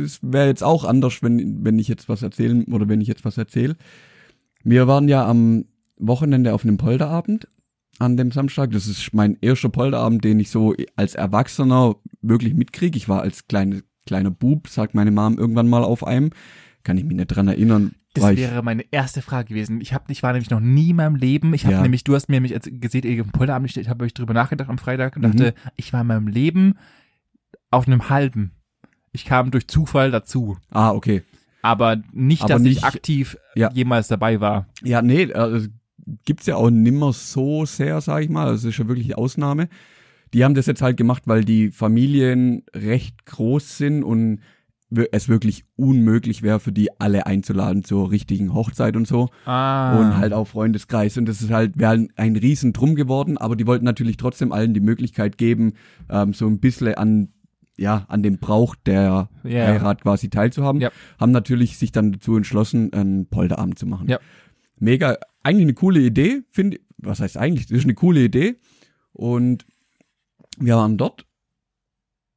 [0.04, 3.24] es wäre jetzt auch anders, wenn, wenn ich jetzt was erzählen oder wenn ich jetzt
[3.24, 3.76] was erzähle.
[4.62, 5.64] Wir waren ja am
[5.98, 7.48] Wochenende auf einem Polderabend
[7.98, 8.70] an dem Samstag.
[8.70, 12.96] Das ist mein erster Polderabend, den ich so als Erwachsener wirklich mitkriege.
[12.96, 16.30] Ich war als kleine, kleiner Bub, sagt meine Mom irgendwann mal auf einem.
[16.84, 17.94] Kann ich mich nicht dran erinnern.
[18.14, 19.80] Das war ich, wäre meine erste Frage gewesen.
[19.80, 21.52] Ich habe, ich war nämlich noch nie in meinem Leben.
[21.52, 21.82] Ich habe Ja.
[21.82, 24.68] nämlich, du hast mir nämlich als- gesehen, ihr Polterabend, ich, ich habe euch drüber nachgedacht
[24.70, 25.30] am Freitag und Mhm.
[25.36, 26.74] dachte, ich war in meinem Leben
[27.70, 28.52] auf einem halben.
[29.12, 31.22] Ich kam durch Zufall dazu, ah, okay.
[31.62, 33.70] aber nicht, Aber dass ich nicht- aktiv Ja.
[33.72, 34.66] jemals dabei war.
[34.82, 35.66] Ja, nee, also,
[36.24, 38.52] gibt's ja auch nimmer so sehr, sag ich mal.
[38.52, 39.68] Das ist ja wirklich die Ausnahme.
[40.34, 44.40] Die haben das jetzt halt gemacht, weil die Familien recht groß sind und
[45.12, 49.98] es wirklich unmöglich wäre für die alle einzuladen zur richtigen Hochzeit und so Ah.
[49.98, 53.56] und halt auch Freundeskreis und das ist halt wäre ein, ein riesen Drum geworden, aber
[53.56, 55.74] die wollten natürlich trotzdem allen die Möglichkeit geben,
[56.10, 57.28] ähm, so ein bisschen an
[57.76, 59.66] ja an dem Brauch der Ja.
[59.66, 60.90] Heirat quasi teilzuhaben, Ja.
[61.18, 64.08] haben natürlich sich dann dazu entschlossen, einen Polterabend zu machen.
[64.08, 64.18] Ja.
[64.78, 68.56] Mega, eigentlich eine coole Idee, finde was heißt eigentlich, das ist eine coole Idee
[69.12, 69.66] und
[70.58, 71.26] wir waren dort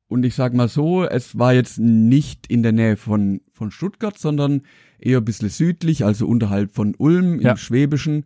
[0.08, 4.18] und ich sag mal so, es war jetzt nicht in der Nähe von, von Stuttgart,
[4.18, 4.62] sondern
[5.00, 7.52] eher ein bisschen südlich, also unterhalb von Ulm Ja.
[7.52, 8.26] im Schwäbischen.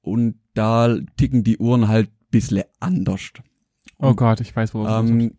[0.00, 3.30] Und da ticken die Uhren halt ein bisschen anders.
[3.98, 5.34] oh Gott, ich weiß, es Ähm,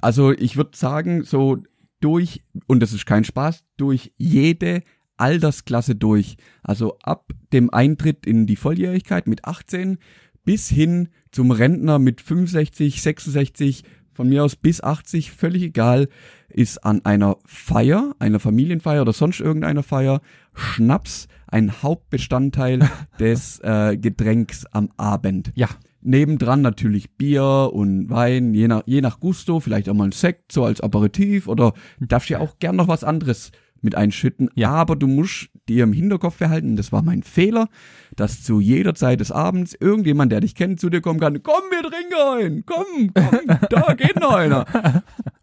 [0.00, 1.58] also ich würde sagen, so
[2.00, 4.82] durch, und das ist kein Spaß, durch jede
[5.16, 6.36] Altersklasse durch.
[6.62, 9.98] Also ab dem Eintritt in die Volljährigkeit mit 18
[10.44, 13.84] bis hin zum Rentner mit 65, 66,
[14.20, 16.06] von mir aus bis 80, völlig egal,
[16.50, 20.20] ist an einer Feier, einer Familienfeier oder sonst irgendeiner Feier,
[20.52, 22.80] Schnaps ein Hauptbestandteil
[23.18, 25.52] des äh, Getränks am Abend.
[25.54, 25.68] Ja.
[26.02, 30.52] Nebendran natürlich Bier und Wein, je nach, je nach Gusto, vielleicht auch mal ein Sekt,
[30.52, 34.50] so als Aperitif oder darfst ja auch gern noch was anderes mit einschütten.
[34.54, 34.72] Ja.
[34.72, 37.68] Aber du musst dir im Hinterkopf behalten, das war mein Fehler,
[38.16, 41.62] dass zu jeder Zeit des Abends irgendjemand, der dich kennt, zu dir kommen kann, komm,
[41.70, 44.66] wir trinken ein, komm, komm, da geht noch einer.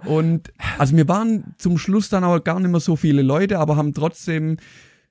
[0.06, 3.78] Und also wir waren zum Schluss dann aber gar nicht mehr so viele Leute, aber
[3.78, 4.58] haben trotzdem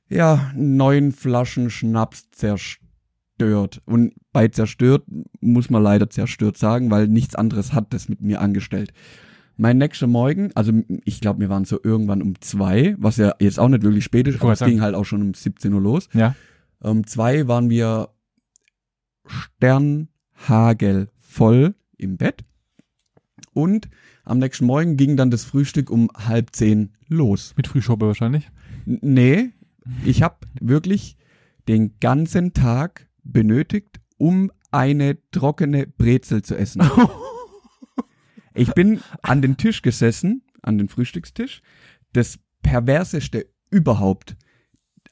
[0.08, 3.82] ja neun Flaschen Schnaps zerstört.
[3.86, 5.04] Und bei zerstört
[5.40, 8.92] muss man leider zerstört sagen, weil nichts anderes hat das mit mir angestellt.
[9.56, 10.72] Mein nächster Morgen, also
[11.04, 14.28] ich glaube, wir waren so irgendwann um zwei, was ja jetzt auch nicht wirklich spät
[14.28, 16.08] ist, aber es ging halt auch schon um 17 Uhr los.
[16.12, 16.34] Ja.
[16.80, 18.10] Um zwei waren wir
[19.26, 22.44] Sternhagel voll im Bett.
[23.52, 23.88] Und
[24.24, 27.54] am nächsten Morgen ging dann das Frühstück um halb zehn los.
[27.56, 28.50] Mit Frühschoppe wahrscheinlich.
[28.86, 29.50] N- Nee,
[30.04, 31.16] ich habe wirklich
[31.68, 36.82] den ganzen Tag benötigt, um eine trockene Brezel zu essen.
[38.56, 41.62] Ich bin an den Tisch gesessen, an den Frühstückstisch.
[42.12, 44.36] Das perverseste überhaupt.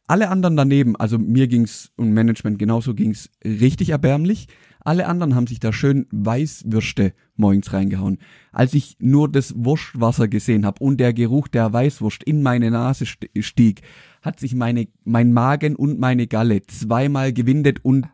[0.07, 4.49] alle anderen daneben, also mir ging's und Management genauso ging's richtig erbärmlich.
[4.81, 8.19] Alle anderen haben sich da schön Weißwürste morgens reingehauen.
[8.53, 13.07] Als ich nur das Wurstwasser gesehen habe und der Geruch der Weißwurst in meine Nase
[13.07, 13.81] stieg,
[14.21, 18.07] hat sich meine mein Magen und meine Galle zweimal gewindet und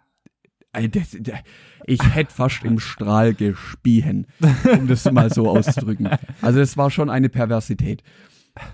[1.86, 4.26] ich hätte fast im Strahl gespiehen,
[4.72, 6.08] um das mal so auszudrücken.
[6.42, 8.02] Also es war schon eine Perversität.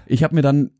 [0.07, 0.71] Ich habe mir dann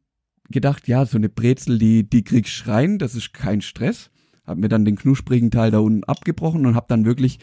[0.51, 4.11] gedacht, ja, so eine Brezel, die, die kriegst rein, das ist kein Stress.
[4.47, 7.39] Hab mir dann den knusprigen Teil da unten abgebrochen und hab dann wirklich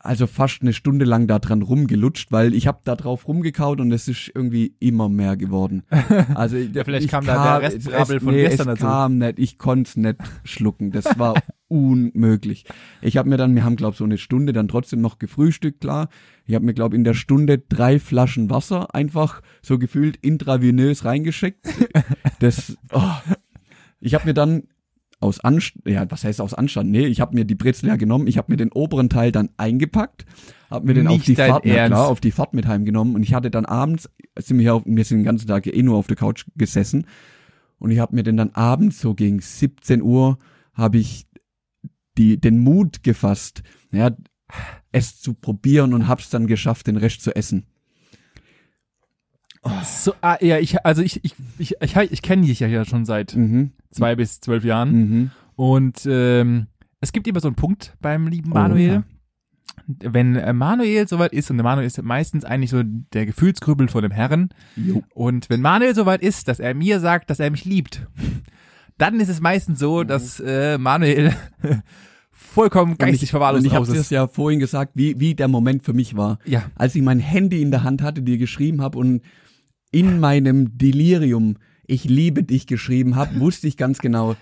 [0.00, 3.92] also fast eine Stunde lang da dran rumgelutscht, weil ich habe da drauf rumgekaut und
[3.92, 5.82] es ist irgendwie immer mehr geworden.
[6.34, 8.86] Also ja, vielleicht kam, kam da der Restrabbel von nee, gestern es dazu.
[8.86, 10.92] kam nicht, ich konnte es nicht schlucken.
[10.92, 11.34] Das war
[11.68, 12.64] unmöglich.
[13.02, 16.08] Ich habe mir dann, wir haben glaube so eine Stunde dann trotzdem noch gefrühstückt, klar.
[16.46, 21.66] Ich habe mir glaube in der Stunde drei Flaschen Wasser einfach so gefühlt intravenös reingeschickt.
[22.40, 23.02] Das, oh.
[24.00, 24.64] ich habe mir dann
[25.20, 26.90] aus Anstand, ja, was heißt aus Anstand?
[26.90, 29.50] Nee, ich habe mir die Brezel ja genommen, ich habe mir den oberen Teil dann
[29.56, 30.24] eingepackt,
[30.70, 33.34] habe mir den auf die Fahrt, na klar, auf die Fahrt mit heimgenommen und ich
[33.34, 36.06] hatte dann abends, sind wir, hier auf, wir sind den ganzen Tag eh nur auf
[36.06, 37.06] der Couch gesessen
[37.78, 40.38] und ich habe mir den dann abends so gegen 17 Uhr
[40.72, 41.26] habe ich
[42.18, 44.10] die den Mut gefasst, ja,
[44.92, 47.64] es zu probieren und hab's dann geschafft, den Rest zu essen.
[49.84, 53.34] So, ah, ja, ich, also ich, ich, ich, ich, ich kenne dich ja schon seit
[53.36, 53.72] Mhm.
[53.90, 54.92] zwei bis zwölf Jahren.
[54.92, 55.30] Mhm.
[55.56, 56.68] Und ähm,
[57.00, 59.02] es gibt immer so einen Punkt beim lieben Oh, Manuel.
[59.86, 64.12] Wenn äh, Manuel soweit ist, und Manuel ist meistens eigentlich so der Gefühlsgrübel von dem
[64.12, 65.02] Herren, Jo.
[65.14, 68.06] und wenn Manuel soweit ist, dass er mir sagt, dass er mich liebt,
[68.96, 71.34] dann ist es meistens so, dass äh, Manuel
[72.38, 75.92] vollkommen geistig ich, verwahrlost ich habe das ja vorhin gesagt, wie, wie der Moment für
[75.92, 76.38] mich war.
[76.44, 79.22] Ja, Als ich mein Handy in der Hand hatte, dir geschrieben habe und
[79.90, 84.36] in meinem Delirium ich liebe dich geschrieben habe, wusste ich ganz genau,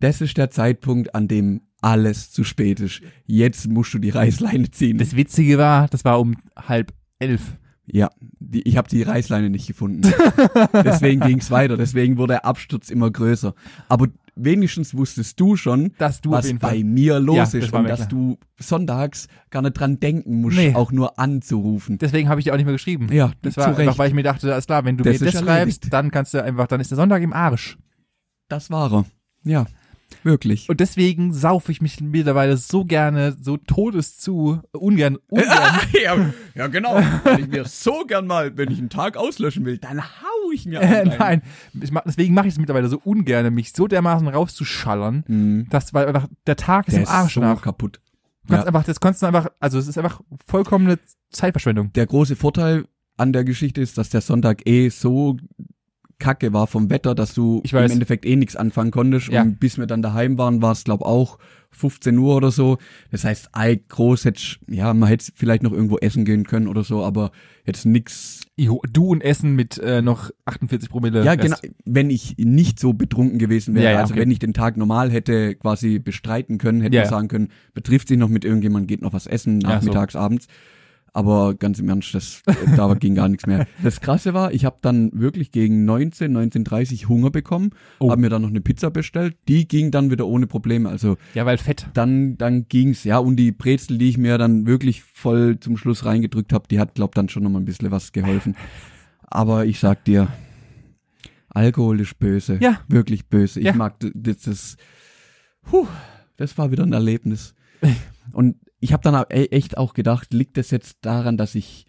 [0.00, 3.00] das ist der Zeitpunkt, an dem alles zu spät ist.
[3.26, 4.98] Jetzt musst du die Reißleine ziehen.
[4.98, 7.56] das Witzige war, das war um halb elf.
[7.86, 10.02] ja, die, ich habe die Reißleine nicht gefunden.
[10.84, 13.54] deswegen ging's weiter, deswegen wurde der Absturz immer größer.
[13.88, 18.00] Aber wenigstens wusstest du schon, Dass du was bei mir los Ja, ist und dass
[18.00, 18.08] klar.
[18.08, 20.74] du sonntags gar nicht dran denken musst, Nee.
[20.74, 21.98] auch nur anzurufen.
[21.98, 23.08] Deswegen habe ich dir auch nicht mehr geschrieben.
[23.12, 23.80] Ja, Das zu war Recht.
[23.80, 25.46] einfach, weil ich mir dachte, alles klar, wenn du Das mir das erledigt.
[25.84, 27.78] schreibst, dann kannst du einfach, dann ist der Sonntag im Arsch.
[28.48, 29.04] Das war er.
[29.44, 29.66] Ja,
[30.24, 30.68] wirklich.
[30.68, 35.48] Und deswegen saufe ich mich mittlerweile so gerne, so todes zu, ungern, ungern.
[36.02, 36.16] ja,
[36.54, 37.00] ja, genau.
[37.24, 40.66] Wenn ich mir so gern mal, wenn ich einen Tag auslöschen will, dann hau ich
[40.66, 41.42] mir Äh, nein,
[41.80, 45.92] ich mach, deswegen mache ich es mittlerweile so ungern, mich so dermaßen rauszuschallern, Hm, dass
[45.94, 47.62] weil einfach der Tag ist der im Arsch ist so nach.
[47.62, 48.00] kaputt.
[48.44, 48.66] Du kannst Ja.
[48.68, 50.98] einfach, das kannst du einfach, also es ist einfach vollkommene
[51.30, 51.92] Zeitverschwendung.
[51.92, 52.86] Der große Vorteil
[53.16, 55.36] an der Geschichte ist, dass der Sonntag eh so
[56.20, 57.90] kacke war vom Wetter, dass du Ich weiß.
[57.90, 59.28] im Endeffekt eh nichts anfangen konntest.
[59.28, 59.42] Ja.
[59.42, 61.38] Und bis wir dann daheim waren, war es glaub auch
[61.72, 62.78] 15 Uhr oder so.
[63.10, 66.84] Das heißt, ei, groß hätte ja, man hätte vielleicht noch irgendwo essen gehen können oder
[66.84, 67.30] so, aber
[67.64, 68.40] jetzt nix.
[68.92, 71.24] Du und Essen mit äh, noch 48 Promille.
[71.24, 71.42] Ja, Rest.
[71.62, 74.20] genau, wenn ich nicht so betrunken gewesen wäre, Ja, ja, also okay.
[74.20, 77.10] wenn ich den Tag normal hätte quasi bestreiten können, hätte Ja, man ja.
[77.10, 79.74] sagen können, betrifft sich noch mit irgendjemandem, geht noch was essen, Ja, so.
[79.76, 80.46] nachmittags, abends.
[81.12, 82.42] Aber ganz im Ernst, das,
[82.76, 83.66] da ging gar nichts mehr.
[83.82, 88.10] Das Krasse war, ich habe dann wirklich gegen 19, 19.30 Hunger bekommen, Oh.
[88.10, 89.36] habe mir dann noch eine Pizza bestellt.
[89.48, 90.88] Die ging dann wieder ohne Probleme.
[90.88, 91.88] Also Ja, weil Fett.
[91.94, 93.02] dann, dann ging's.
[93.04, 96.78] Ja, und die Brezel, die ich mir dann wirklich voll zum Schluss reingedrückt habe, die
[96.78, 98.54] hat, glaub dann schon noch mal ein bisschen was geholfen.
[99.22, 100.28] Aber ich sag dir,
[101.48, 102.58] Alkohol ist böse.
[102.60, 102.80] Ja.
[102.88, 103.58] Wirklich böse.
[103.60, 103.72] Ich Ja.
[103.74, 104.76] mag das, das,
[105.62, 105.86] puh,
[106.36, 107.54] das war wieder ein Erlebnis.
[108.32, 111.86] Und ich habe dann e- echt auch gedacht, liegt das jetzt daran, dass ich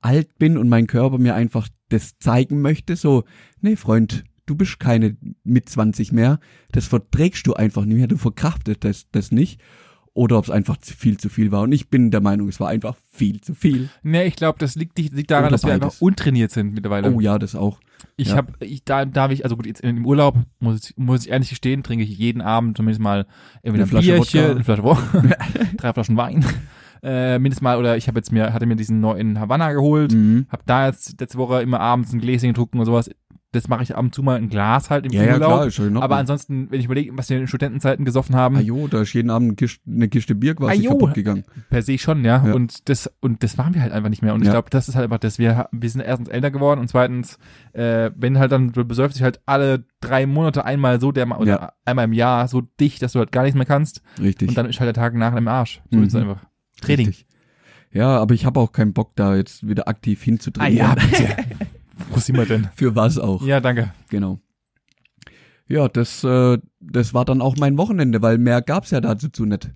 [0.00, 2.96] alt bin und mein Körper mir einfach das zeigen möchte?
[2.96, 3.24] So,
[3.60, 6.40] nee, Freund, du bist keine mit 20 mehr.
[6.72, 8.08] Das verträgst du einfach nicht mehr.
[8.08, 9.60] Du verkraftest das, das nicht.
[10.14, 11.62] Oder ob es einfach viel zu viel war.
[11.62, 13.88] Und ich bin der Meinung, es war einfach viel zu viel.
[14.02, 17.10] Nee, ich glaube, das liegt, liegt daran, dass wir einfach untrainiert sind mittlerweile.
[17.12, 17.80] Oh ja, das auch.
[18.16, 18.36] Ich Ja.
[18.36, 21.48] habe, ich, da darf ich, also gut, jetzt im Urlaub muss ich, muss ich ehrlich
[21.48, 23.26] gestehen, trinke ich jeden Abend zumindest mal
[23.62, 24.50] entweder Eine ein Flasche Bierchen, Wodka.
[24.50, 25.22] eine Flasche Wodka,
[25.78, 26.44] drei Flaschen Wein,
[27.02, 30.46] äh, mindestens mal, oder ich habe jetzt mir, hatte mir diesen neuen Havanna geholt, Mhm.
[30.50, 33.10] hab da jetzt letzte Woche immer abends ein Gläschen getrunken und sowas.
[33.52, 35.48] Das mache ich ab und zu mal ein Glas halt im Ja, ja, Urlaub.
[35.50, 38.60] klar, ist schon aber ansonsten, wenn ich überlege, was wir in Studentenzeiten gesoffen haben, Ah
[38.60, 40.90] jo, da ist jeden Abend eine Kiste, Bier quasi Ah, jo.
[40.92, 41.44] kaputt gegangen.
[41.68, 42.42] per se schon, ja.
[42.46, 42.54] Ja.
[42.54, 44.32] Und das und das waren wir halt einfach nicht mehr.
[44.32, 44.52] Und ich Ja.
[44.54, 47.38] glaube, das ist halt einfach, dass wir wir sind erstens älter geworden und zweitens,
[47.74, 51.46] äh, wenn halt dann du besäufst dich halt alle drei Monate einmal so der oder
[51.52, 51.72] Ja.
[51.84, 54.48] einmal im Jahr so dicht, dass du halt gar nichts mehr kannst Richtig.
[54.48, 55.82] und dann ist halt der Tag nach im Arsch.
[55.90, 56.04] So Mhm.
[56.04, 56.38] ist es einfach.
[56.80, 57.08] Training.
[57.08, 57.26] Richtig.
[57.92, 60.94] Ja, aber ich habe auch keinen Bock da jetzt wieder aktiv hinzutrainieren.
[60.94, 61.36] bitte.
[62.10, 62.68] Wo sind wir denn?
[62.74, 63.44] Für was auch.
[63.44, 63.92] Ja, danke.
[64.10, 64.40] Genau.
[65.68, 69.44] ja, das, äh, das war dann auch mein Wochenende, weil mehr gab's ja dazu zu
[69.44, 69.70] nicht.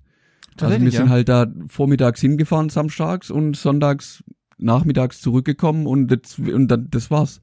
[0.59, 1.09] Also wir sind ja.
[1.09, 4.23] halt da vormittags hingefahren, samstags und sonntags
[4.57, 7.41] nachmittags zurückgekommen und das, und dann, das war's.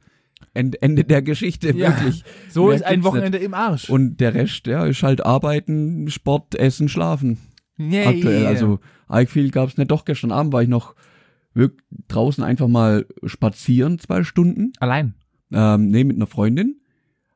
[0.53, 1.90] Ende, Ende der Geschichte, Ja.
[1.90, 2.25] wirklich.
[2.49, 3.88] So Mehr ist ein Wochenende im Arsch.
[3.88, 7.38] Und der Rest, ja, ist halt arbeiten, Sport, Essen, Schlafen.
[7.77, 8.07] Yay.
[8.07, 8.47] Aktuell.
[8.47, 9.90] Also arg viel gab's nicht.
[9.90, 10.94] Doch, gestern Abend war ich noch
[11.54, 14.72] wirk draußen einfach mal spazieren, zwei Stunden.
[14.80, 15.14] Allein.
[15.52, 16.80] Ähm, nee, mit einer Freundin.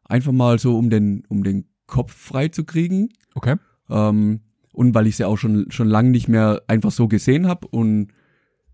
[0.05, 3.11] Einfach mal so, um den, um den Kopf frei zu kriegen.
[3.35, 3.57] Okay.
[3.89, 4.41] Ähm,
[4.73, 7.67] und weil ich sie auch schon, schon lange nicht mehr einfach so gesehen habe.
[7.69, 8.09] Und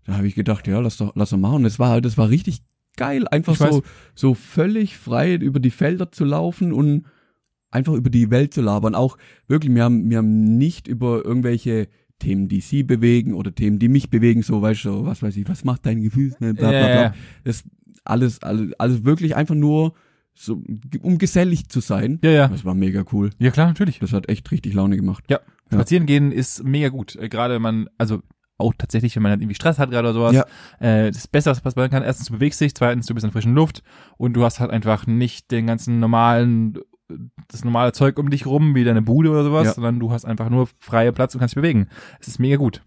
[0.05, 1.57] da habe ich gedacht, ja, lass doch, lass doch machen.
[1.57, 2.63] Und das war, das war richtig
[2.95, 3.75] geil, einfach Ich weiß.
[3.75, 7.05] so, so völlig frei über die Felder zu laufen und
[7.71, 8.95] einfach über die Welt zu labern.
[8.95, 11.87] Auch wirklich, wir haben, wir haben nicht über irgendwelche
[12.19, 15.47] Themen, die sie bewegen oder Themen, die mich bewegen, so, weißt du, was weiß ich,
[15.49, 17.03] was macht dein Gefühl, ne, bla, bla, Ja, bla.
[17.03, 17.13] ja.
[17.43, 17.63] Das
[18.03, 19.93] alles, alles, alles wirklich einfach nur
[20.33, 20.61] so,
[21.01, 22.19] um gesellig zu sein.
[22.23, 22.47] Ja, ja.
[22.47, 23.29] Das war mega cool.
[23.39, 23.99] Ja, klar, natürlich.
[23.99, 25.23] Das hat echt richtig Laune gemacht.
[25.29, 25.39] Ja.
[25.71, 25.77] Ja.
[25.77, 27.15] Spazieren gehen ist mega gut.
[27.15, 28.21] Äh, Gerade wenn man, also
[28.57, 30.33] auch tatsächlich, wenn man halt irgendwie Stress hat gerade oder sowas.
[30.79, 31.05] Ja.
[31.05, 33.55] Äh, das Beste, was passieren kann, erstens, du bewegst dich, zweitens, du bist in frischen
[33.55, 33.81] Luft
[34.17, 36.77] und du hast halt einfach nicht den ganzen normalen,
[37.47, 39.73] das normale Zeug um dich rum, wie deine Bude oder sowas, Ja.
[39.73, 41.87] sondern du hast einfach nur freie Platz und kannst dich bewegen.
[42.19, 42.83] Es ist mega gut.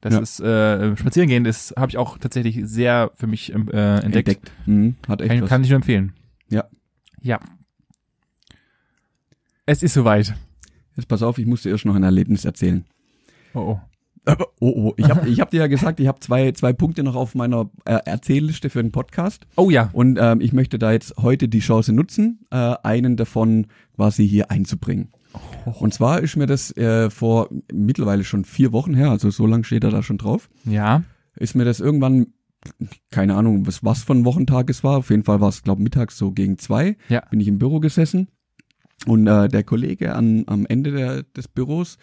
[0.00, 0.20] Das Ja.
[0.20, 4.52] ist, äh, spazieren gehen, das habe ich auch tatsächlich sehr für mich ähm, äh, entdeckt.
[4.66, 4.94] Mhm.
[5.08, 5.48] Hat echt Kann, was.
[5.48, 6.12] kann ich nur empfehlen.
[6.48, 6.64] Ja.
[7.20, 7.40] Ja.
[9.66, 10.34] Es ist soweit.
[10.96, 12.84] Jetzt pass auf, ich musste erst noch ein Erlebnis erzählen.
[13.54, 13.80] Oh, oh.
[14.24, 17.02] Aber, oh, oh, ich habe ich hab dir ja gesagt, ich habe zwei, zwei Punkte
[17.02, 19.46] noch auf meiner äh, Erzählliste für den Podcast.
[19.56, 19.90] Oh ja.
[19.92, 24.50] Und ähm, ich möchte da jetzt heute die Chance nutzen, äh, einen davon quasi hier
[24.50, 25.12] einzubringen.
[25.78, 29.64] Und zwar ist mir das äh, vor mittlerweile schon vier Wochen her, also so lange
[29.64, 31.02] steht er da schon drauf, Ja.
[31.36, 32.28] ist mir das irgendwann,
[33.10, 36.16] keine Ahnung, was, was von Wochentag es war, auf jeden Fall war es, glaube mittags
[36.16, 37.22] so gegen zwei, Ja.
[37.30, 38.28] bin ich im Büro gesessen
[39.06, 41.98] und äh, der Kollege an, am Ende der, des Büros,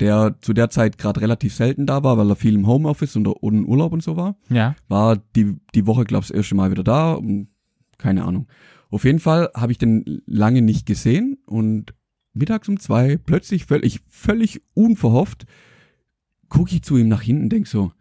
[0.00, 3.26] der zu der Zeit gerade relativ selten da war, weil er viel im Homeoffice und,
[3.28, 4.74] und im Urlaub und so war, Ja.
[4.88, 7.12] war die, die Woche, glaube ich, das erste Mal wieder da.
[7.12, 7.48] Und
[7.98, 8.48] keine Ahnung.
[8.90, 11.94] Auf jeden Fall habe ich den lange nicht gesehen und
[12.32, 15.46] mittags um zwei, plötzlich völlig, völlig unverhofft,
[16.48, 17.92] gucke ich zu ihm nach hinten, denk so,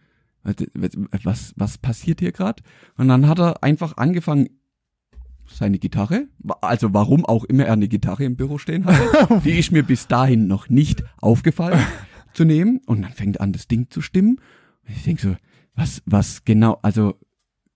[1.23, 2.63] was, was passiert hier gerade?
[2.97, 4.49] Und dann hat er einfach angefangen,
[5.51, 6.27] seine Gitarre,
[6.61, 10.07] also warum auch immer er eine Gitarre im Büro stehen hatte, die ist mir bis
[10.07, 11.79] dahin noch nicht aufgefallen
[12.33, 12.81] zu nehmen.
[12.85, 14.39] Und dann fängt an, das Ding zu stimmen.
[14.87, 15.35] Und ich denk so,
[15.75, 17.15] was, was genau, also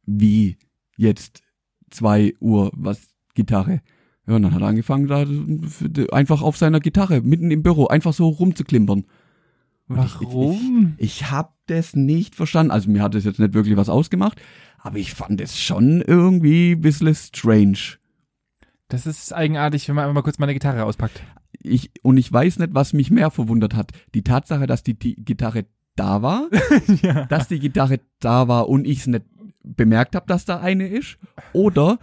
[0.05, 0.57] wie
[0.97, 1.41] jetzt
[1.89, 3.81] zwei Uhr, was Gitarre?
[4.27, 5.25] Ja, und dann hat er angefangen, da
[6.15, 9.05] einfach auf seiner Gitarre mitten im Büro einfach so rumzuklimpern.
[9.89, 10.93] Und ich- Ich, Warum?
[10.97, 12.71] ich, ich habe das nicht verstanden.
[12.71, 14.41] Also mir hat das jetzt nicht wirklich was ausgemacht,
[14.83, 17.97] aber ich fand es schon irgendwie ein bisschen strange.
[18.89, 21.23] Das ist eigenartig, wenn man einfach mal kurz meine Gitarre auspackt.
[21.61, 23.91] Ich, und ich weiß nicht, was mich mehr verwundert hat.
[24.13, 25.65] Die Tatsache, dass die, die Gitarre
[25.95, 26.49] da war,
[27.01, 27.25] ja.
[27.25, 29.23] dass die Gitarre da war und ich es nicht
[29.63, 31.17] bemerkt habe, dass da eine ist,
[31.53, 31.97] oder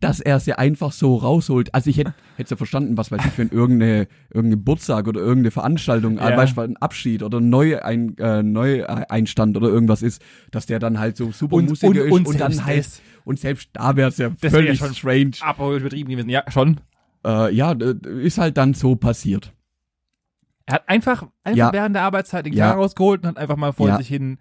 [0.00, 1.74] dass er sie einfach so rausholt.
[1.74, 5.50] Also ich hätte hätte ja verstanden, was weiß ich, wenn irgendeine irgendein Geburtstag oder irgendeine
[5.50, 6.30] Veranstaltung, Ja.
[6.30, 6.36] ja.
[6.36, 10.78] beispielsweise ein Abschied oder ein neu ein äh, neu Einstand oder irgendwas ist, dass der
[10.78, 13.02] dann halt so super Und- Musiker und- ist und und dann selbst halt das.
[13.24, 15.32] und selbst da wäre es ja wär völlig ja schon strange.
[15.40, 16.30] Aber übertrieben gewesen.
[16.30, 16.80] Ja, schon.
[17.26, 19.52] Äh, ja, ist halt dann so passiert.
[20.66, 21.72] Er hat einfach, einfach Ja.
[21.72, 22.50] während der Arbeitszeit Ja.
[22.52, 23.96] Gitarre rausgeholt und hat einfach mal vor Ja.
[23.96, 24.38] sich hin.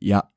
[0.00, 0.30] Ja,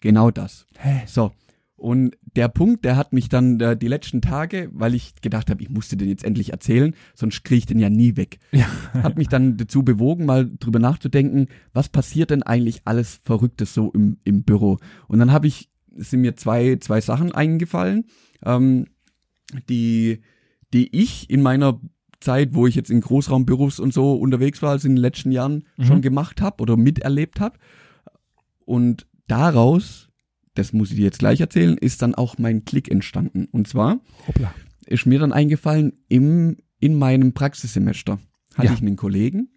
[0.00, 0.66] genau das.
[0.78, 1.02] Hä?
[1.06, 1.30] So.
[1.78, 5.62] Und der Punkt, der hat mich dann äh, die letzten Tage, weil ich gedacht habe,
[5.62, 8.66] ich musste den jetzt endlich erzählen, sonst kriege ich den ja nie weg, Ja.
[8.94, 13.92] hat mich dann dazu bewogen, mal drüber nachzudenken, was passiert denn eigentlich alles Verrücktes so
[13.92, 14.78] im, im Büro.
[15.06, 18.06] Und dann habe ich, sind mir zwei, zwei Sachen eingefallen,
[18.44, 18.86] ähm,
[19.68, 20.20] die,
[20.74, 21.80] die ich in meiner
[22.20, 25.62] Zeit, wo ich jetzt in Großraumbüros und so unterwegs war, also in den letzten Jahren
[25.76, 25.84] Mhm.
[25.84, 27.56] schon gemacht habe oder miterlebt habe.
[28.64, 30.07] Und daraus,
[30.58, 33.46] das muss ich dir jetzt gleich erzählen, ist dann auch mein Klick entstanden.
[33.50, 34.52] Und zwar Hoppla.
[34.86, 38.18] ist mir dann eingefallen, im, in meinem Praxissemester
[38.54, 38.74] hatte Ja.
[38.74, 39.48] ich einen Kollegen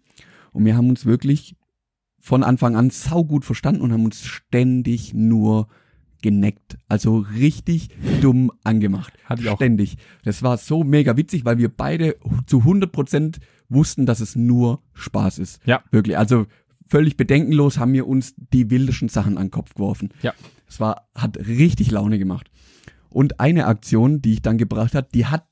[0.52, 1.56] und wir haben uns wirklich
[2.20, 5.66] von Anfang an saugut verstanden und haben uns ständig nur
[6.22, 6.78] geneckt.
[6.86, 7.88] Also richtig
[8.20, 9.12] dumm angemacht.
[9.24, 9.56] Hatte ich auch.
[9.56, 9.96] Ständig.
[10.24, 12.14] Das war so mega witzig, weil wir beide
[12.46, 15.60] zu 100 Prozent wussten, dass es nur Spaß ist.
[15.66, 15.82] Ja.
[15.90, 16.16] Wirklich.
[16.16, 16.46] Also
[16.88, 20.10] völlig bedenkenlos haben wir uns die wildesten Sachen an den Kopf geworfen.
[20.22, 20.32] Ja.
[20.68, 22.50] Es war, hat richtig Laune gemacht.
[23.10, 25.44] Und eine Aktion, die ich dann gebracht hat, die hat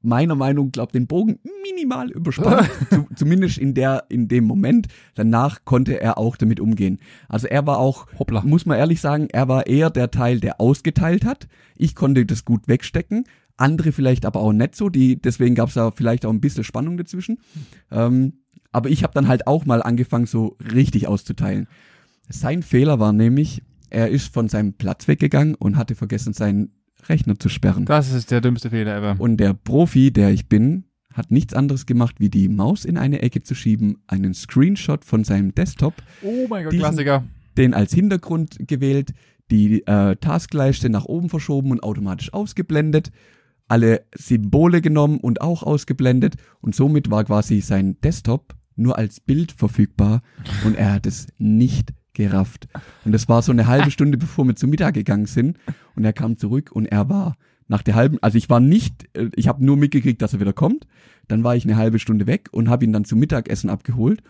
[0.00, 4.86] meiner Meinung nach den Bogen minimal überspannt, zu, zumindest in der in dem Moment.
[5.14, 6.98] Danach konnte er auch damit umgehen.
[7.28, 8.42] Also er war auch, Hoppla.
[8.42, 11.48] muss man ehrlich sagen, er war eher der Teil, der ausgeteilt hat.
[11.76, 13.24] Ich konnte das gut wegstecken,
[13.56, 16.64] andere vielleicht aber auch nicht so, die, deswegen gab es da vielleicht auch ein bisschen
[16.64, 17.38] Spannung dazwischen.
[17.90, 18.34] Ähm,
[18.72, 21.66] aber ich habe dann halt auch mal angefangen, so richtig auszuteilen.
[22.28, 26.72] Sein Fehler war nämlich, er ist von seinem Platz weggegangen und hatte vergessen, seinen
[27.08, 27.84] Rechner zu sperren.
[27.86, 29.16] Das ist der dümmste Fehler ever.
[29.18, 33.22] Und der Profi, der ich bin, hat nichts anderes gemacht, wie die Maus in eine
[33.22, 37.24] Ecke zu schieben, einen Screenshot von seinem Desktop, Oh mein Gott, Diesen- Klassiker.
[37.56, 39.14] den als Hintergrund gewählt,
[39.50, 43.10] die äh, Taskleiste nach oben verschoben und automatisch ausgeblendet,
[43.66, 49.52] alle Symbole genommen und auch ausgeblendet und somit war quasi sein Desktop nur als Bild
[49.52, 50.22] verfügbar
[50.64, 52.68] und er hat es nicht gerafft.
[53.04, 55.58] Und das war so eine halbe Stunde, bevor wir zu Mittag gegangen sind
[55.94, 57.36] und er kam zurück und er war
[57.68, 60.54] nach der halben, also ich war nicht, äh, ich habe nur mitgekriegt, dass er wieder
[60.54, 60.86] kommt.
[61.28, 64.22] Dann war ich eine halbe Stunde weg und habe ihn dann zum Mittagessen abgeholt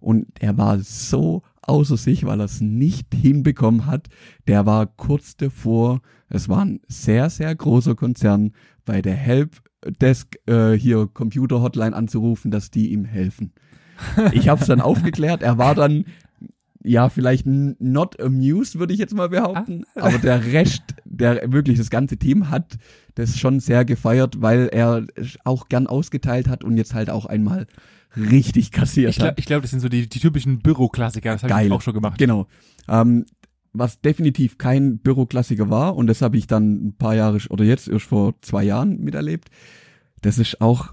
[0.00, 4.08] und er war so außer sich, weil er es nicht hinbekommen hat.
[4.48, 8.52] Der war kurz davor, es war ein sehr, sehr großer Konzern,
[8.84, 13.52] bei der Helpdesk äh, hier Computer Hotline anzurufen, dass die ihm helfen.
[14.32, 16.04] Ich habe es dann aufgeklärt, er war dann
[16.82, 19.84] ja, vielleicht not amused, würde ich jetzt mal behaupten.
[19.96, 22.78] Aber der Rest, der wirklich das ganze Team hat
[23.16, 25.04] das schon sehr gefeiert, weil er
[25.44, 27.66] auch gern ausgeteilt hat und jetzt halt auch einmal
[28.16, 29.38] richtig kassiert Ich glaube, hat.
[29.38, 31.32] ich glaub, das sind so die, die typischen Büroklassiker.
[31.32, 31.72] Das habe ich Geil.
[31.72, 32.18] auch schon gemacht.
[32.18, 32.46] Genau.
[32.88, 33.26] Ähm,
[33.72, 37.88] was definitiv kein Büroklassiker war, und das habe ich dann ein paar Jahre oder jetzt
[37.88, 39.50] erst vor zwei Jahren miterlebt,
[40.22, 40.92] das ist auch,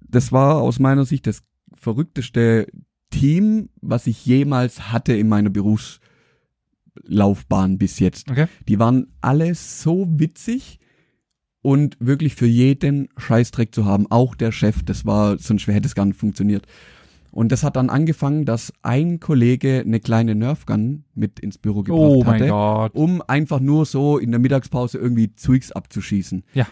[0.00, 1.42] das war aus meiner Sicht das
[1.88, 2.66] verrückteste
[3.10, 8.30] Team, was ich jemals hatte in meiner Berufslaufbahn bis jetzt.
[8.30, 8.46] Okay.
[8.68, 10.78] Die waren alle so witzig
[11.62, 14.06] und wirklich für jeden Scheißdreck zu haben.
[14.10, 16.66] Auch der Chef, das war, sonst hätte es gar nicht funktioniert.
[17.30, 22.02] Und das hat dann angefangen, dass ein Kollege eine kleine Nerfgun mit ins Büro gebracht
[22.02, 22.94] Oh mein hatte, Gott.
[22.94, 26.44] um einfach nur so in der Mittagspause irgendwie Zeugs abzuschießen.
[26.52, 26.66] Ja.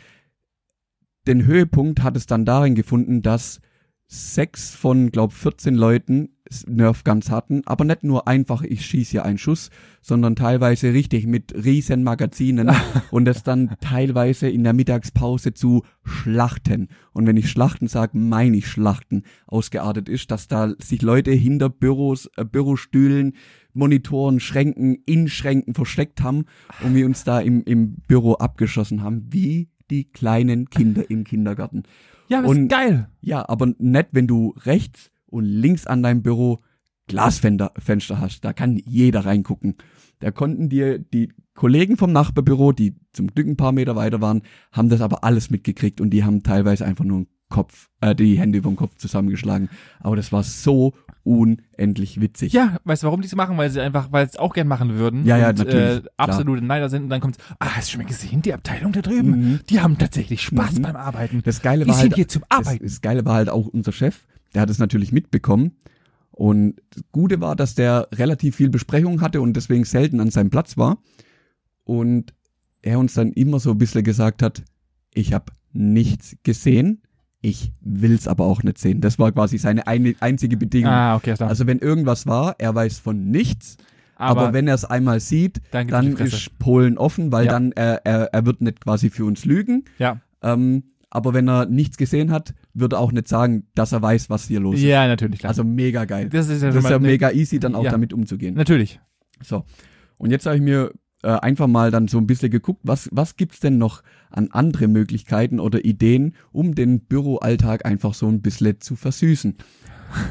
[1.26, 3.60] Den Höhepunkt hat es dann darin gefunden, dass
[4.08, 6.30] sechs von, glaub 14 Leuten
[6.66, 11.52] Nerfguns hatten, aber nicht nur einfach, ich schieße hier einen Schuss, sondern teilweise richtig mit
[11.54, 12.70] riesen Magazinen
[13.10, 16.88] und das dann teilweise in der Mittagspause zu Schlachten.
[17.12, 21.68] Und wenn ich Schlachten sage, meine ich Schlachten ausgeartet ist, dass da sich Leute hinter
[21.68, 23.34] Büros, äh, Bürostühlen,
[23.72, 26.46] Monitoren, Schränken, in Schränken versteckt haben
[26.82, 31.82] und wir uns da im, im Büro abgeschossen haben, wie die kleinen Kinder im Kindergarten.
[32.28, 33.08] Ja, das und- ist geil.
[33.20, 36.60] Ja, aber nicht, wenn du rechts und links an deinem Büro
[37.08, 38.44] Glasfenster Fenster hast.
[38.44, 39.76] Da kann jeder reingucken.
[40.18, 44.42] Da konnten dir die Kollegen vom Nachbarbüro, die zum Glück ein paar Meter weiter waren,
[44.72, 48.38] haben das aber alles mitgekriegt und die haben teilweise einfach nur den Kopf, äh, die
[48.38, 49.68] Hände über den Kopf zusammengeschlagen.
[50.00, 50.94] Aber das war so
[51.26, 52.52] unendlich witzig.
[52.52, 53.56] Ja, weißt du, warum die es machen?
[53.58, 55.26] Weil sie einfach, weil sie es auch gern machen würden.
[55.26, 58.02] Ja, ja, und, natürlich, Äh, absolute Neider sind und dann kommt, ah, hast du schon
[58.02, 59.30] mal gesehen, die Abteilung da drüben?
[59.30, 59.60] Mhm.
[59.68, 60.82] Die haben tatsächlich Spaß Mhm.
[60.82, 61.42] beim Arbeiten.
[61.44, 62.84] Das Geile die war sind halt, hier zum das, Arbeiten.
[62.84, 64.24] das Geile war halt auch unser Chef.
[64.54, 65.72] Der hat es natürlich mitbekommen.
[66.30, 70.50] Und das Gute war, dass der relativ viel Besprechung hatte und deswegen selten an seinem
[70.50, 70.98] Platz war.
[71.84, 72.34] Und
[72.82, 74.62] er uns dann immer so ein bisschen gesagt hat,
[75.12, 77.02] ich habe nichts gesehen,
[77.46, 79.00] ich will's aber auch nicht sehen.
[79.00, 80.90] Das war quasi seine eine, einzige Bedingung.
[80.90, 81.48] ah, okay, klar.
[81.48, 83.76] Also wenn irgendwas war, er weiß von nichts,
[84.16, 87.52] aber, aber, wenn er es einmal sieht, dann, dann ist Polen offen, weil Ja.
[87.52, 89.84] dann er, er, er wird nicht quasi für uns lügen.
[89.98, 90.20] ja.
[90.42, 94.28] Ähm, aber wenn er nichts gesehen hat, wird er auch nicht sagen, dass er weiß,
[94.28, 94.82] was hier los ist.
[94.82, 95.50] ja, natürlich, klar.
[95.50, 96.28] Also mega geil.
[96.28, 97.90] das ist ja Das ist ja eine- mega easy, dann auch Ja.
[97.92, 98.54] damit umzugehen.
[98.54, 99.00] Natürlich.
[99.42, 99.64] So.
[100.18, 103.36] Und jetzt habe ich mir äh, einfach mal dann so ein bisschen geguckt, was, was
[103.36, 108.80] gibt's denn noch an andere Möglichkeiten oder Ideen, um den Büroalltag einfach so ein bisschen
[108.80, 109.56] zu versüßen.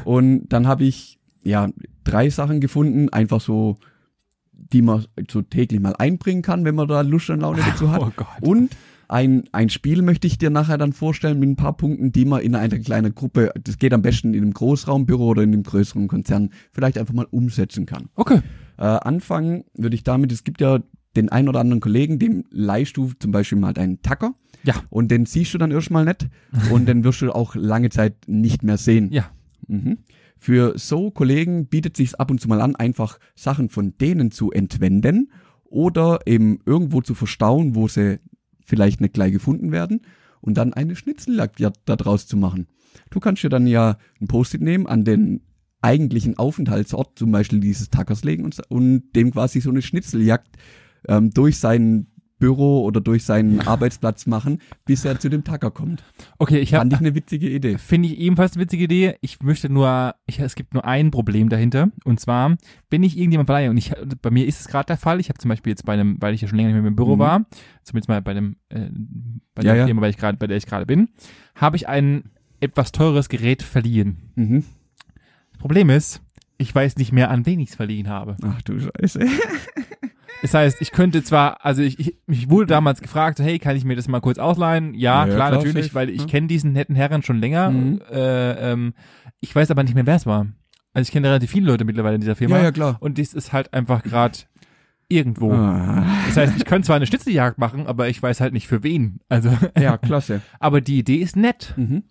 [0.04, 1.68] Und dann habe ich ja
[2.04, 3.76] drei Sachen gefunden, einfach so,
[4.52, 8.00] die man so täglich mal einbringen kann, wenn man da Lust und Laune dazu hat.
[8.06, 8.26] Oh Gott.
[8.40, 8.76] Und
[9.08, 12.40] ein, ein Spiel möchte ich dir nachher dann vorstellen mit ein paar Punkten, die man
[12.40, 16.08] in einer kleinen Gruppe, das geht am besten in einem Großraumbüro oder in einem größeren
[16.08, 18.08] Konzern, vielleicht einfach mal umsetzen kann.
[18.16, 18.40] Okay.
[18.78, 20.80] Äh, anfangen würde ich damit, es gibt ja
[21.16, 24.34] den ein oder anderen Kollegen, dem leihst du zum Beispiel mal deinen Tacker.
[24.64, 24.74] Ja.
[24.90, 26.28] Und den siehst du dann erstmal nicht
[26.70, 29.10] und den wirst du auch lange Zeit nicht mehr sehen.
[29.12, 29.30] Ja.
[29.68, 29.98] Mhm.
[30.38, 34.50] Für so Kollegen bietet sich ab und zu mal an, einfach Sachen von denen zu
[34.50, 35.30] entwenden
[35.64, 38.18] oder eben irgendwo zu verstauen, wo sie
[38.64, 40.02] vielleicht nicht gleich gefunden werden
[40.40, 42.66] und dann eine Schnitzeljagd ja daraus zu machen.
[43.10, 45.40] Du kannst dir dann ja ein Post-it nehmen, an den
[45.86, 50.56] eigentlichen Aufenthaltsort zum Beispiel dieses Tackers legen und, und dem quasi so eine Schnitzeljagd
[51.08, 56.04] ähm, durch sein Büro oder durch seinen Arbeitsplatz machen, bis er zu dem Tacker kommt.
[56.38, 57.78] Okay, ich Fand habe ich eine witzige Idee.
[57.78, 59.14] Finde ich ebenfalls eine witzige Idee.
[59.22, 61.88] Ich möchte nur, ich, es gibt nur ein Problem dahinter.
[62.04, 62.56] Und zwar,
[62.90, 65.38] wenn ich irgendjemand verleihe, und ich, bei mir ist es gerade der Fall, ich habe
[65.38, 67.20] zum Beispiel jetzt bei einem, weil ich ja schon länger nicht mehr im Büro Mhm.
[67.20, 67.46] war,
[67.84, 68.90] zumindest mal bei einem äh,
[69.54, 69.84] bei Ja, der ja.
[69.86, 71.08] Firma, bei, ich grad, bei der ich gerade bin,
[71.54, 72.24] habe ich ein
[72.60, 74.18] etwas teures Gerät verliehen.
[74.34, 74.64] Mhm.
[75.58, 76.22] Problem ist,
[76.58, 78.36] ich weiß nicht mehr, an wen ich es verliehen habe.
[78.42, 79.20] Ach du Scheiße.
[80.42, 83.84] Das heißt, ich könnte zwar, also ich, ich, ich wurde damals gefragt, hey, kann ich
[83.84, 84.94] mir das mal kurz ausleihen?
[84.94, 86.26] Ja, Ja, klar, natürlich, safe, weil ich ja.
[86.26, 87.70] kenne diesen netten Herren schon länger.
[87.70, 88.00] Mhm.
[88.12, 88.94] Äh, ähm,
[89.40, 90.46] ich weiß aber nicht mehr, wer es war.
[90.92, 92.58] Also ich kenne relativ viele Leute mittlerweile in dieser Firma.
[92.58, 92.96] Ja, ja, klar.
[93.00, 94.38] Und das ist halt einfach gerade
[95.08, 95.52] irgendwo.
[95.52, 96.04] Ah.
[96.26, 99.20] Das heißt, ich könnte zwar eine Schnitzeljagd machen, aber ich weiß halt nicht für wen.
[99.28, 100.42] Also, Ja, klasse.
[100.60, 101.74] aber die Idee ist nett.
[101.76, 102.04] Mhm.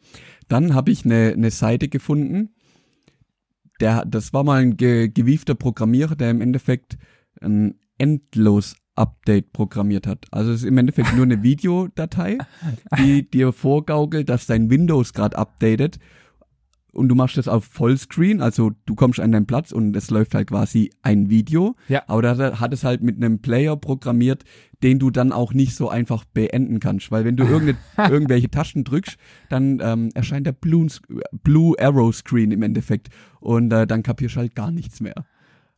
[0.47, 2.54] Dann habe ich eine eine Seite gefunden.
[3.79, 6.97] Der, das war mal ein ge, gewiefter Programmierer, der im Endeffekt
[7.41, 10.25] ein endlos Update programmiert hat.
[10.31, 12.37] Also es ist im Endeffekt nur eine Videodatei,
[12.97, 15.99] die dir vorgaukelt, dass dein Windows gerade updatet
[16.95, 20.33] und du machst das auf Vollscreen, also du kommst an deinen Platz und es läuft
[20.33, 21.75] halt quasi ein Video.
[21.89, 22.03] Ja.
[22.07, 24.43] Aber da hat es halt mit einem Player programmiert,
[24.81, 27.43] den du dann auch nicht so einfach beenden kannst, weil wenn du
[27.97, 29.17] irgendwelche Tasten drückst,
[29.49, 30.87] dann ähm, erscheint der Blue,
[31.31, 35.25] Blue Arrow Screen im Endeffekt und äh, dann kapierst du halt gar nichts mehr.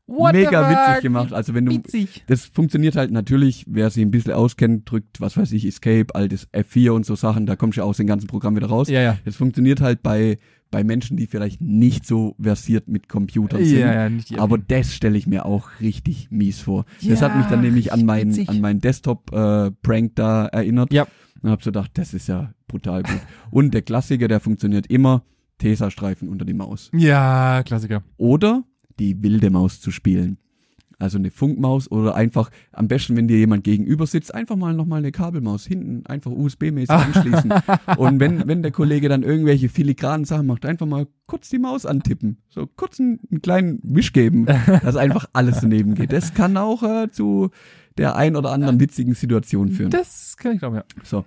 [0.07, 1.34] What Mega witzig gemacht.
[1.34, 2.24] Also wenn du Witzig.
[2.28, 6.47] das funktioniert halt natürlich, wer sich ein bisschen auskennt, drückt, was weiß ich, Escape, altes
[6.53, 8.88] F4 und so Sachen, da kommst du ja aus dem ganzen Programm wieder raus.
[8.88, 9.20] Ja, ja.
[9.26, 10.38] Das funktioniert halt bei,
[10.72, 13.80] bei Menschen, die vielleicht nicht so versiert mit Computern sind.
[13.80, 16.86] Ja, ja, nicht Aber das stelle ich mir auch richtig mies vor.
[17.03, 18.49] das hat mich dann Ja, nämlich an meinen, witzig.
[18.49, 20.91] an meinen Desktop-Prank da erinnert.
[20.93, 21.07] Ja.
[21.41, 23.20] Und hab so gedacht, das ist ja brutal gut.
[23.51, 25.24] und der Klassiker, der funktioniert immer,
[25.59, 26.89] Tesa-Streifen unter die Maus.
[26.93, 28.03] Ja, Klassiker.
[28.18, 28.63] Oder
[28.99, 30.38] die wilde Maus zu spielen.
[31.00, 35.00] Also eine Funkmaus oder einfach, am besten, wenn dir jemand gegenüber sitzt, einfach mal nochmal
[35.00, 37.54] eine Kabelmaus hinten, einfach USB-mäßig anschließen.
[37.98, 41.86] Und wenn, wenn der Kollege dann irgendwelche filigranen Sachen macht, einfach mal kurz die Maus
[41.86, 42.38] antippen.
[42.50, 44.48] So kurz einen, einen kleinen Wisch geben,
[44.82, 46.12] dass einfach alles daneben geht.
[46.12, 47.52] Das kann auch äh, zu
[47.98, 49.91] der ein oder anderen witzigen Situation führen.
[49.91, 50.84] Das kann ich glauben, ja.
[51.04, 51.26] So.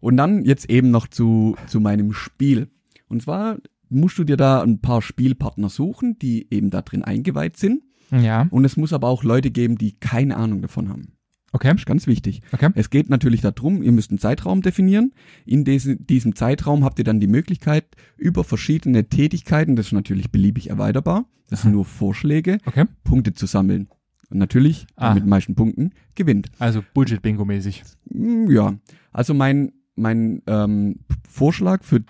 [0.00, 2.68] Und dann jetzt eben noch zu, zu meinem Spiel.
[3.08, 3.58] Und zwar
[3.88, 7.82] musst du dir da ein paar Spielpartner suchen, die eben da drin eingeweiht sind.
[8.12, 8.46] Ja.
[8.50, 11.14] Und es muss aber auch Leute geben, die keine Ahnung davon haben.
[11.54, 11.68] Okay.
[11.68, 12.40] Das ist ganz wichtig.
[12.52, 12.70] Okay.
[12.74, 15.12] Es geht natürlich darum, ihr müsst einen Zeitraum definieren.
[15.44, 17.84] In diese, diesem Zeitraum habt ihr dann die Möglichkeit,
[18.16, 22.84] über verschiedene Tätigkeiten, das ist natürlich beliebig erweiterbar, das sind nur Vorschläge, Okay.
[23.04, 23.88] Punkte zu sammeln.
[24.30, 25.12] Und natürlich, Ah.
[25.12, 26.50] mit den meisten Punkten gewinnt.
[26.58, 27.82] Also Bullshit-Bingo-mäßig.
[28.10, 28.74] Mm, Ja,
[29.12, 32.02] also mein, mein ähm, Vorschlag für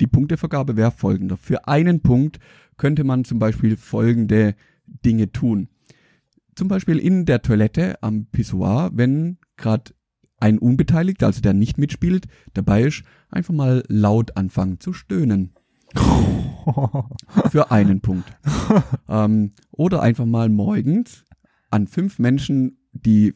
[0.00, 1.36] die Punktevergabe wäre folgender.
[1.36, 2.38] Für einen Punkt
[2.76, 4.54] könnte man zum Beispiel folgende
[4.86, 5.68] Dinge tun.
[6.54, 9.92] Zum Beispiel in der Toilette am Pissoir, wenn gerade
[10.38, 15.54] ein Unbeteiligter, also der nicht mitspielt, dabei ist, einfach mal laut anfangen zu stöhnen.
[17.50, 18.30] Für einen Punkt.
[19.08, 21.24] ähm, oder einfach mal morgens
[21.70, 23.34] an fünf Menschen, die,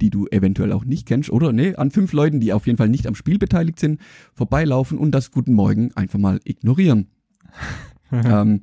[0.00, 2.88] die du eventuell auch nicht kennst, oder nee, an fünf Leuten, die auf jeden Fall
[2.88, 4.00] nicht am Spiel beteiligt sind,
[4.34, 7.08] vorbeilaufen und das Guten Morgen einfach mal ignorieren.
[8.12, 8.60] Ähm,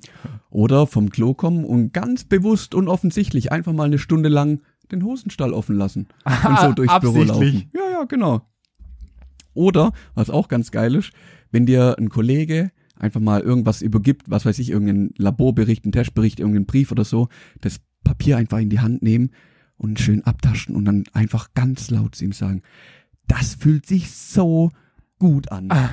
[0.49, 5.03] oder vom Klo kommen und ganz bewusst und offensichtlich einfach mal eine Stunde lang den
[5.03, 6.07] Hosenstall offen lassen
[6.47, 7.69] und so durchs Büro laufen.
[7.73, 8.41] Ja, ja, genau.
[9.53, 11.11] Oder, was auch ganz geil ist,
[11.51, 16.39] wenn dir ein Kollege einfach mal irgendwas übergibt, was weiß ich, irgendeinen Laborbericht, einen Testbericht,
[16.39, 17.29] irgendeinen Brief oder so,
[17.61, 19.31] das Papier einfach in die Hand nehmen
[19.77, 22.61] und schön abtaschen und dann einfach ganz laut zu ihm sagen,
[23.27, 24.71] das fühlt sich so
[25.19, 25.67] gut an.
[25.69, 25.89] Ah,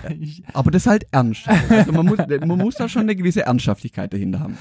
[0.55, 1.47] Aber das ist halt ernst.
[1.49, 4.57] Also man muss, man muss da schon eine gewisse Ernsthaftigkeit dahinter haben.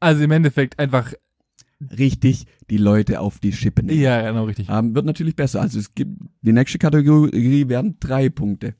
[0.00, 1.12] Also im Endeffekt einfach,
[1.98, 4.00] Richtig die Leute auf die Schippe nehmen.
[4.00, 4.68] ja, genau richtig.
[4.70, 5.60] Ähm, wird natürlich besser.
[5.60, 8.74] Also es gibt, die nächste Kategorie werden drei Punkte.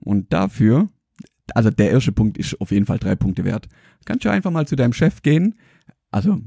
[0.00, 0.88] Und dafür,
[1.54, 3.68] also der erste Punkt ist auf jeden Fall drei Punkte wert.
[4.06, 5.54] Kannst du einfach mal zu deinem Chef gehen.
[6.10, 6.40] Also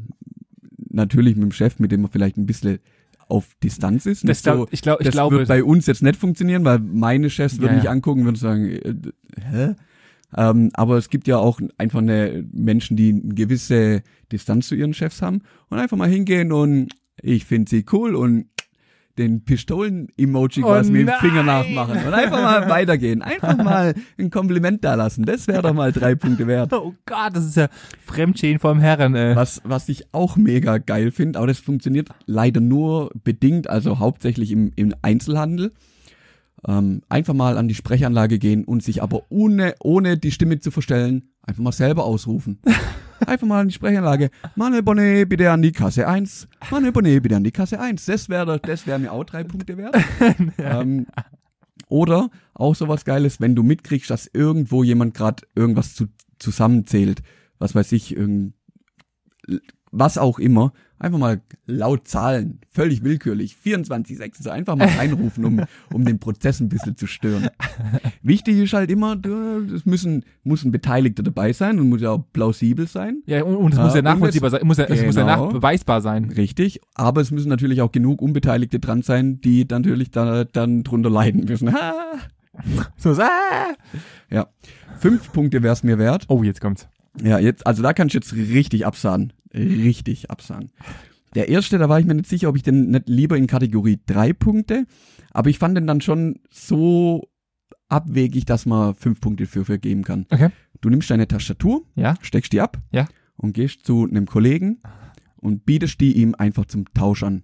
[0.89, 2.79] natürlich mit dem Chef, mit dem man vielleicht ein bisschen
[3.27, 4.23] auf Distanz ist.
[4.23, 6.79] Das Nicht glaub, ich glaube, ich das glaube, wird bei uns jetzt nicht funktionieren, weil
[6.79, 8.95] meine Chefs würden Ja, mich angucken und würden sagen, äh,
[9.51, 9.75] hä?
[10.37, 14.93] Ähm, aber es gibt ja auch einfach eine Menschen, die eine gewisse Distanz zu ihren
[14.93, 16.89] Chefs haben und einfach mal hingehen und
[17.21, 18.47] ich finde sie cool und
[19.17, 21.15] den Pistolen-Emoji Oh quasi mit dem!
[21.19, 23.21] Finger nachmachen und einfach mal weitergehen.
[23.21, 25.25] Einfach mal ein Kompliment da lassen.
[25.25, 26.73] Das wäre doch mal drei Punkte wert.
[26.73, 27.67] oh Gott, das ist ja
[28.05, 29.35] Fremdschäden vom Herren, äh.
[29.35, 34.51] Was, was ich auch mega geil finde, aber das funktioniert leider nur bedingt, also hauptsächlich
[34.51, 35.71] im, im Einzelhandel.
[36.67, 40.71] Ähm, einfach mal an die Sprechanlage gehen und sich aber ohne, ohne die Stimme zu
[40.71, 42.59] verstellen, einfach mal selber ausrufen.
[43.25, 44.29] Einfach mal an die Sprechanlage.
[44.55, 46.47] Manuel Bonnet, bitte an die Kasse 1.
[46.71, 48.05] Manuel Bonnet, bitte an die Kasse 1.
[48.05, 49.95] Das wäre das wär mir auch drei Punkte wert.
[50.57, 51.07] ähm,
[51.87, 56.05] oder auch sowas Geiles, wenn du mitkriegst, dass irgendwo jemand gerade irgendwas zu,
[56.39, 57.21] zusammenzählt.
[57.59, 58.53] Was weiß ich, irgend,
[59.91, 65.61] was auch immer, einfach mal laut zahlen, völlig willkürlich, 24, so einfach mal reinrufen, um,
[65.93, 67.49] um den Prozess ein bisschen zu stören.
[68.21, 69.17] Wichtig ist halt immer,
[69.73, 73.21] es müssen, muss ein Beteiligter dabei sein und muss ja auch plausibel sein.
[73.25, 75.45] Ja, und, und es muss ja nachvollziehbar sein, muss ja, es muss ja Genau.
[75.47, 76.25] nachbeweisbar sein.
[76.25, 80.83] Richtig, aber es müssen natürlich auch genug Unbeteiligte dran sein, die dann natürlich da, dann
[80.83, 81.73] drunter leiden müssen.
[81.73, 81.93] Ha!
[82.97, 83.73] So, ah!
[84.31, 84.47] Ja,
[84.99, 86.25] fünf Punkte wär's mir wert.
[86.29, 86.87] Oh, jetzt kommt's.
[87.21, 89.33] Ja, jetzt, also da kann ich jetzt richtig absahen.
[89.55, 90.71] Richtig absahen.
[91.33, 93.99] Der erste, da war ich mir nicht sicher, ob ich den nicht lieber in Kategorie
[94.05, 94.85] drei Punkte,
[95.31, 97.27] aber ich fand den dann schon so
[97.89, 100.25] abwegig, dass man fünf Punkte für vergeben kann.
[100.29, 100.49] Okay.
[100.81, 102.15] Du nimmst deine Tastatur, Ja?
[102.21, 103.07] steckst die ab Ja.
[103.37, 104.81] und gehst zu einem Kollegen
[105.37, 107.43] und bietest die ihm einfach zum Tausch an.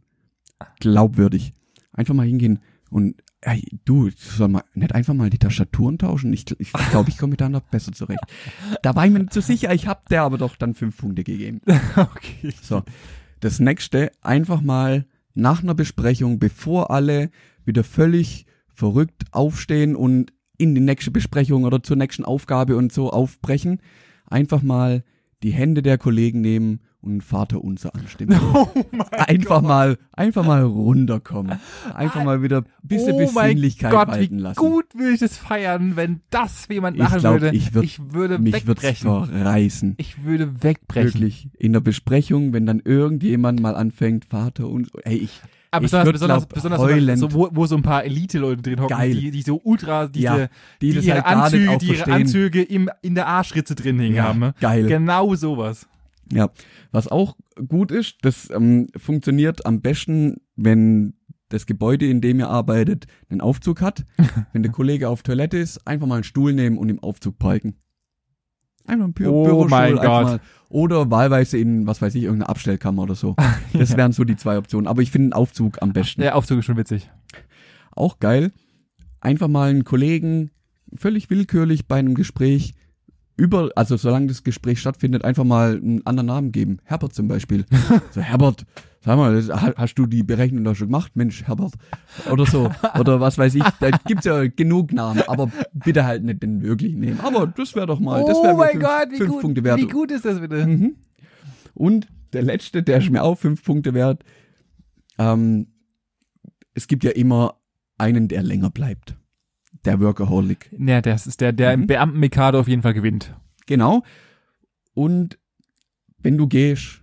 [0.79, 1.53] Glaubwürdig.
[1.93, 2.59] Einfach mal hingehen
[2.89, 6.31] und ey, du, soll mal nicht einfach mal die Tastaturen tauschen?
[6.33, 8.21] Ich glaube, ich, glaub, ich komme mit noch besser zurecht.
[8.83, 11.23] Da war ich mir nicht so sicher, ich hab der aber doch dann fünf Punkte
[11.23, 11.61] gegeben.
[11.95, 12.53] Okay.
[12.61, 12.83] So,
[13.39, 17.31] das nächste, einfach mal nach einer Besprechung, bevor alle
[17.65, 23.09] wieder völlig verrückt aufstehen und in die nächste Besprechung oder zur nächsten Aufgabe und so
[23.09, 23.81] aufbrechen,
[24.27, 25.03] einfach mal
[25.43, 28.39] die Hände der Kollegen nehmen und Vater unser anstimmen.
[28.53, 28.67] Oh
[29.11, 31.59] Einfach mal, einfach mal runterkommen.
[31.93, 34.57] Einfach mal wieder ein bisschen oh Besinnlichkeit Gott, walten wie lassen.
[34.59, 37.55] gut würde ich das feiern, wenn das jemand Ich machen glaub, würde.
[37.55, 39.25] ich würd- würde Mich wegbrechen.
[39.25, 39.93] verreißen.
[39.97, 41.13] Ich würde wegbrechen.
[41.13, 41.49] Wirklich.
[41.57, 45.41] In der Besprechung, wenn dann irgendjemand mal anfängt, Vater und, ey, ich,
[45.71, 48.79] Aber Ich besonders, besonders, glaub, besonders heulend- so, wo, wo so ein paar Elite-Leute drin
[48.81, 49.13] hocken, Geil.
[49.15, 50.47] die, die so ultra diese, Ja,
[50.81, 52.11] die die, ihre halt Anzüge, die ihre.
[52.11, 54.39] Anzüge im, in der Arschritze drin hängen Ja, haben.
[54.39, 54.53] ne?
[54.59, 54.85] geil.
[54.87, 55.87] Genau sowas.
[56.31, 56.49] Ja,
[56.91, 57.35] was auch
[57.67, 61.13] gut ist, das ähm, funktioniert am besten, wenn
[61.49, 64.05] das Gebäude, in dem ihr arbeitet, einen Aufzug hat.
[64.53, 67.75] wenn der Kollege auf Toilette ist, einfach mal einen Stuhl nehmen und im Aufzug parken.
[68.85, 69.69] Einfach ein Bü Oh Bürostuhl.
[69.69, 70.25] mein einfach Gott.
[70.25, 73.35] Mal, oder wahlweise in, was weiß ich, irgendeine Abstellkammer oder so.
[73.73, 74.87] Das wären so die zwei Optionen.
[74.87, 76.21] Aber ich finde einen Aufzug am besten.
[76.21, 77.09] Der Aufzug ist schon witzig.
[77.91, 78.51] Auch geil.
[79.19, 80.51] Einfach mal einen Kollegen
[80.95, 82.73] völlig willkürlich bei einem Gespräch
[83.41, 86.77] über, also solange das Gespräch stattfindet, einfach mal einen anderen Namen geben.
[86.83, 87.65] Herbert zum Beispiel.
[88.11, 88.67] so, Herbert,
[89.03, 89.41] sag mal,
[89.77, 91.15] hast du die Berechnung da schon gemacht?
[91.15, 91.73] Mensch, Herbert.
[92.31, 92.69] Oder so.
[92.99, 93.63] Oder was weiß ich.
[93.79, 97.19] Da gibt's ja genug Namen, aber bitte halt nicht den wirklichen nehmen.
[97.21, 99.63] Aber das wäre doch mal, das wäre oh mein fünf, Gott, wie fünf gut, Punkte
[99.63, 99.79] wert.
[99.79, 100.67] wie gut ist das bitte?
[100.67, 100.95] Mhm.
[101.73, 104.23] Und der letzte, der ist mir auch fünf Punkte wert.
[105.17, 105.65] Ähm,
[106.75, 107.55] es gibt ja immer
[107.97, 109.15] einen, der länger bleibt.
[109.85, 110.69] Der Workaholic.
[110.77, 111.83] Ja, das ist der, der Mhm.
[111.83, 113.35] im Beamten-Mikado auf jeden Fall gewinnt.
[113.65, 114.03] Genau.
[114.93, 115.37] Und
[116.19, 117.01] wenn du gehst,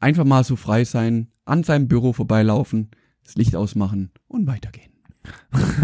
[0.00, 2.90] einfach mal so frei sein, an seinem Büro vorbeilaufen,
[3.24, 4.90] das Licht ausmachen und weitergehen.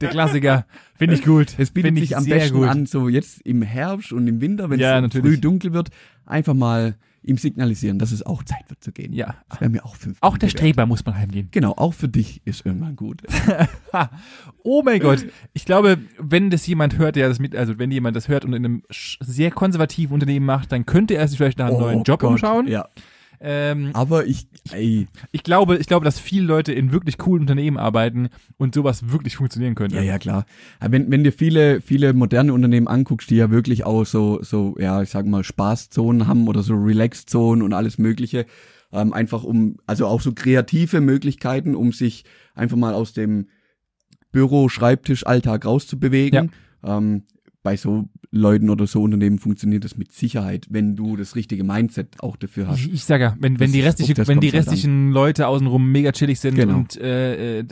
[0.00, 0.66] der Klassiker.
[0.96, 1.54] Finde ich gut.
[1.58, 2.68] Es bietet sich am besten gut.
[2.68, 5.34] an, so jetzt im Herbst und im Winter, wenn Ja, es natürlich.
[5.36, 5.88] früh dunkel wird,
[6.26, 9.12] einfach mal ihm signalisieren, dass es auch Zeit wird zu gehen.
[9.12, 9.34] Ja.
[9.48, 10.58] Das wäre mir auch fünf Auch der wert.
[10.58, 11.48] Streber muss mal heimgehen.
[11.50, 13.22] Genau, auch für dich ist irgendwann gut.
[14.66, 15.26] Oh mein Gott.
[15.52, 18.54] Ich glaube, wenn das jemand hört, der das mit, also wenn jemand das hört und
[18.54, 22.20] in einem sehr konservativen Unternehmen macht, dann könnte er sich vielleicht nach einem neuen Job
[22.22, 22.66] Oh Gott, umschauen.
[22.66, 22.88] Ja.
[23.46, 27.76] Ähm, Aber ich, ey, ich glaube, ich glaube, dass viele Leute in wirklich coolen Unternehmen
[27.76, 29.96] arbeiten und sowas wirklich funktionieren könnte.
[29.96, 30.46] ja, ja, klar.
[30.80, 35.02] Wenn, wenn dir viele, viele moderne Unternehmen anguckst, die ja wirklich auch so, so, ja,
[35.02, 38.46] ich sag mal, Spaßzonen haben oder so Relax-Zonen und alles Mögliche,
[38.92, 42.24] ähm, einfach um, also auch so kreative Möglichkeiten, um sich
[42.54, 43.48] einfach mal aus dem
[44.32, 46.50] Büro-Schreibtisch-Alltag rauszubewegen.
[46.82, 47.24] Ähm,
[47.64, 52.08] bei so Leuten oder so Unternehmen funktioniert das mit Sicherheit, wenn du das richtige Mindset
[52.20, 52.80] auch dafür hast.
[52.80, 55.48] Ich, ich sage ja, wenn, wenn Das die restliche, das wenn die halt restlichen Leute
[55.48, 56.76] außenrum mega chillig sind Genau.
[56.76, 57.64] und äh,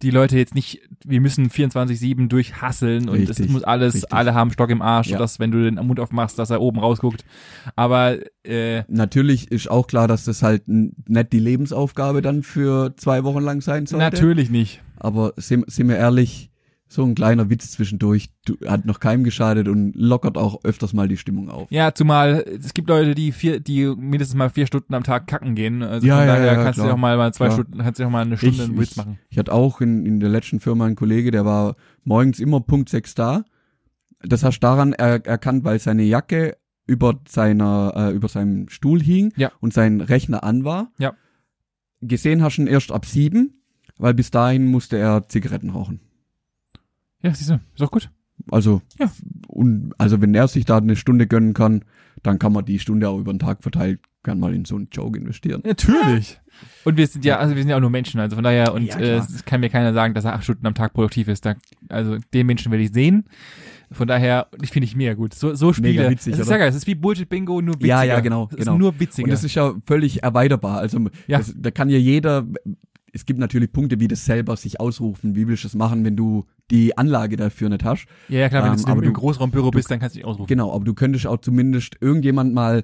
[0.00, 4.12] die Leute jetzt nicht, wir müssen 24-7 durchhasseln und es Richtig, muss alles, richtig.
[4.12, 5.16] alle haben Stock im Arsch, Ja.
[5.16, 7.24] sodass, wenn du den Mund aufmachst, dass er oben rausguckt.
[7.74, 13.24] Aber äh, Natürlich ist auch klar, dass das halt nicht die Lebensaufgabe dann für zwei
[13.24, 14.04] Wochen lang sein sollte.
[14.04, 14.80] natürlich nicht.
[14.98, 16.50] Aber sind, sind wir ehrlich,
[16.94, 21.08] so ein kleiner Witz zwischendurch du, hat noch keinem geschadet und lockert auch öfters mal
[21.08, 21.70] die Stimmung auf.
[21.70, 25.54] Ja, zumal es gibt Leute, die vier, die mindestens mal vier Stunden am Tag kacken
[25.54, 25.82] gehen.
[25.82, 26.94] Also Ja, von ja, daher ja, kannst du klar.
[26.94, 27.60] auch mal, mal zwei Klar.
[27.60, 29.18] Stunden, kannst du auch mal eine Stunde Ich- einen Witz ich- machen.
[29.30, 32.88] Ich hatte auch in, in der letzten Firma einen Kollege, der war morgens immer Punkt
[32.88, 33.44] sechs da.
[34.20, 39.00] Das hast du daran er, erkannt, weil seine Jacke über seiner, äh, über seinem Stuhl
[39.02, 39.50] hing Ja.
[39.60, 40.92] und sein Rechner an war.
[40.98, 41.14] Ja.
[42.00, 43.62] Gesehen hast du ihn erst ab sieben,
[43.98, 46.00] weil bis dahin musste er Zigaretten rauchen.
[47.22, 48.10] Ja, siehst du, ist auch gut.
[48.50, 49.10] Also, Ja.
[49.48, 51.84] und, also wenn er sich da eine Stunde gönnen kann,
[52.22, 54.88] dann kann man die Stunde auch über den Tag verteilt, kann mal in so einen
[54.92, 55.62] Joke investieren.
[55.64, 56.40] Natürlich.
[56.84, 58.84] Und wir sind ja, also wir sind ja auch nur Menschen, also von daher, und
[58.86, 61.44] Ja, äh, es kann mir keiner sagen, dass er acht Stunden am Tag produktiv ist.
[61.44, 61.54] Da,
[61.88, 63.24] also den Menschen will ich sehen.
[63.90, 65.34] Von daher, ich finde ich mega gut.
[65.34, 65.88] So, so Spiele.
[66.00, 66.68] Mega witzig, es ist ja geil.
[66.68, 67.88] Es ist wie Bullshit Bingo, nur witziger.
[67.88, 68.72] Ja, ja, genau, Es genau.
[68.74, 69.24] ist nur witziger.
[69.24, 70.78] Und das ist ja völlig erweiterbar.
[70.78, 71.38] Also Ja.
[71.38, 72.46] das, da kann ja jeder,
[73.12, 75.34] es gibt natürlich Punkte, wie das selber sich ausrufen.
[75.36, 78.06] Wie willst du das machen, wenn du die Anlage dafür nicht hast?
[78.28, 80.20] ja, ja, klar, wenn ähm, du im, aber im du- Großraumbüro bist, dann kannst du
[80.20, 80.48] dich ausrufen.
[80.48, 82.82] Genau, aber du könntest auch zumindest irgendjemand mal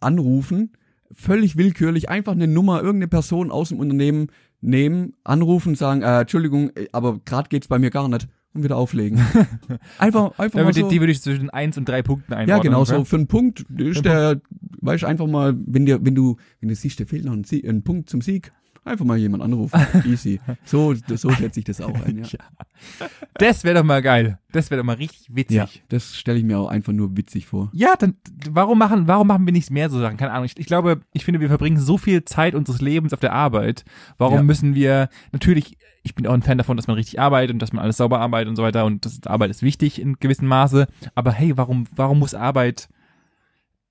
[0.00, 0.72] anrufen,
[1.12, 4.28] völlig willkürlich, einfach eine Nummer, irgendeine Person aus dem Unternehmen
[4.60, 8.76] nehmen, anrufen, sagen, äh, Entschuldigung, äh, aber gerade geht's bei mir gar nicht und wieder
[8.76, 9.18] auflegen.
[9.98, 10.82] einfach, einfach mal so.
[10.88, 12.56] die, die würde ich zwischen 1 und 3 Punkten einordnen.
[12.56, 14.40] Ja, genau, so für einen Punkt ist der,
[14.80, 17.44] weißt du, einfach mal, wenn dir, wenn du, wenn du siehst, der fehlt noch ein,
[17.44, 18.52] Sieg, ein Punkt zum Sieg,
[18.86, 19.78] einfach mal jemand anrufen.
[20.04, 20.40] Easy.
[20.64, 22.24] So, so schätze ich das auch ein, ja.
[23.34, 24.38] Das wäre doch mal geil.
[24.52, 25.56] Das wäre doch mal richtig witzig.
[25.56, 27.70] Ja, das stelle ich mir auch einfach nur witzig vor.
[27.72, 28.14] Ja, dann
[28.50, 30.16] warum machen, warum machen wir nicht mehr so Sachen?
[30.16, 30.46] Keine Ahnung.
[30.46, 33.84] Ich, ich glaube, ich finde, wir verbringen so viel Zeit unseres Lebens auf der Arbeit.
[34.18, 34.42] Warum Ja.
[34.42, 37.72] müssen wir natürlich, ich bin auch ein Fan davon, dass man richtig arbeitet und dass
[37.72, 40.86] man alles sauber arbeitet und so weiter und das, Arbeit ist wichtig in gewissem Maße.
[41.14, 42.88] Aber hey, warum, warum muss Arbeit,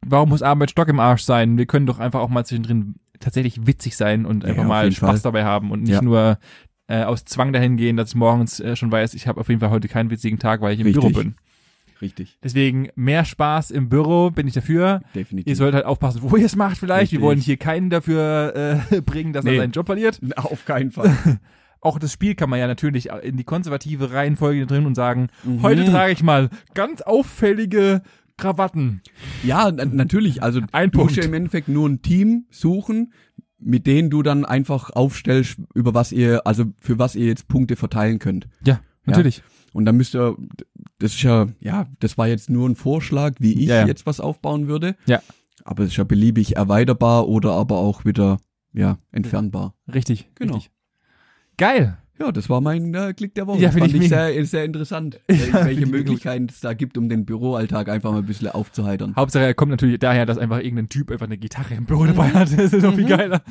[0.05, 1.57] warum muss Arbeit Stock im Arsch sein?
[1.57, 4.91] Wir können doch einfach auch mal zwischendrin tatsächlich witzig sein und Ja, einfach auf mal
[4.91, 5.31] Spaß Fall.
[5.31, 6.01] dabei haben und nicht Ja.
[6.01, 6.37] nur
[6.87, 9.59] äh, aus Zwang dahin gehen, dass ich morgens äh, schon weiß, ich habe auf jeden
[9.59, 11.01] Fall heute keinen witzigen Tag, weil ich im Richtig.
[11.03, 11.35] Büro bin.
[12.01, 15.01] Richtig, Deswegen mehr Spaß im Büro, bin ich dafür.
[15.15, 15.49] definitiv.
[15.49, 17.11] Ihr sollt halt aufpassen, wo ihr es macht vielleicht.
[17.13, 17.21] Wir Richtig.
[17.21, 19.57] wollen hier keinen dafür äh, bringen, dass er Nee.
[19.59, 20.19] seinen Job verliert.
[20.35, 21.15] Auf keinen Fall.
[21.81, 25.61] Auch das Spiel kann man ja natürlich in die konservative Reihenfolge drin und sagen, Mhm.
[25.61, 28.01] heute trage ich mal ganz auffällige
[28.37, 29.01] Krawatten.
[29.43, 30.43] Ja, na- natürlich.
[30.43, 33.13] Also Ein du musst ja im Endeffekt nur ein Team suchen,
[33.59, 37.75] mit denen du dann einfach aufstellst, über was ihr, also für was ihr jetzt Punkte
[37.75, 38.47] verteilen könnt.
[38.65, 39.41] Ja, natürlich.
[39.73, 40.35] Und dann müsst ihr,
[40.99, 43.87] das ist ja, ja, das war jetzt nur ein Vorschlag, wie ich Ja, ja.
[43.87, 44.95] jetzt was aufbauen würde.
[45.05, 45.21] Ja.
[45.63, 48.39] Aber es ist ja beliebig erweiterbar oder aber auch wieder,
[48.73, 49.73] ja, entfernbar.
[49.91, 50.29] Richtig.
[50.35, 50.55] Genau.
[50.55, 50.71] Richtig.
[51.57, 51.97] Geil.
[52.17, 53.59] Ja, das war mein äh, Klick der Woche.
[53.59, 55.85] Ja, das find fand ich ich sehr, sehr interessant, Ja, welche.
[55.85, 59.13] Möglichkeiten es da gibt, um den Büroalltag einfach mal ein bisschen aufzuheitern.
[59.17, 62.29] Hauptsache, er kommt natürlich daher, dass einfach irgendein Typ einfach eine Gitarre im Büro dabei
[62.29, 62.49] hat.
[62.57, 63.09] Das ist noch viel Mhm.
[63.09, 63.41] geiler.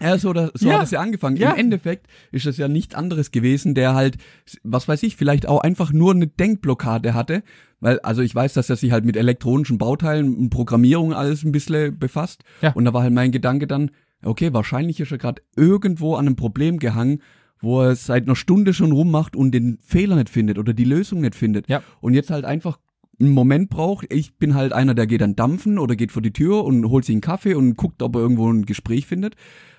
[0.00, 0.74] Ja, so, da, so Ja.
[0.78, 1.36] hat es ja angefangen.
[1.36, 1.52] Ja.
[1.52, 4.16] Im Endeffekt ist das ja nichts anderes gewesen, der halt,
[4.62, 7.42] was weiß ich, vielleicht auch einfach nur eine Denkblockade hatte.
[7.80, 11.50] Weil, also ich weiß, dass er sich halt mit elektronischen Bauteilen und Programmierung alles ein
[11.52, 12.44] bisschen befasst.
[12.62, 12.72] Ja.
[12.74, 13.90] Und da war halt mein Gedanke dann,
[14.22, 17.20] okay, wahrscheinlich ist er gerade irgendwo an einem Problem gehangen,
[17.60, 21.20] wo er seit einer Stunde schon rummacht und den Fehler nicht findet oder die Lösung
[21.20, 21.68] nicht findet.
[21.68, 21.82] Ja.
[22.00, 22.78] Und jetzt halt einfach
[23.20, 24.06] einen Moment braucht.
[24.12, 27.04] Ich bin halt einer, der geht dann dampfen oder geht vor die Tür und holt
[27.04, 29.34] sich einen Kaffee und guckt, ob er irgendwo ein Gespräch findet.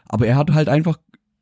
[0.07, 0.99] Aber er hat halt einfach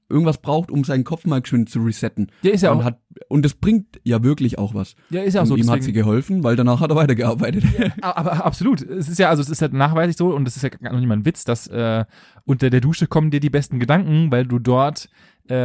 [0.09, 2.27] irgendwas braucht, um seinen Kopf mal schön zu resetten.
[2.41, 4.95] Ja, ist ja und auch, hat und das bringt ja wirklich auch was.
[5.09, 5.55] ja, ist ja auch und so.
[5.55, 7.63] ihm hat sie geholfen, weil danach hat er weitergearbeitet.
[8.01, 8.81] Aber, aber absolut.
[8.81, 10.99] Es ist ja, also es ist ja nachweislich so und es ist ja gar noch
[10.99, 12.05] nicht mal ein Witz, dass äh,
[12.45, 15.09] unter der Dusche kommen dir die besten Gedanken, weil du dort
[15.49, 15.55] äh,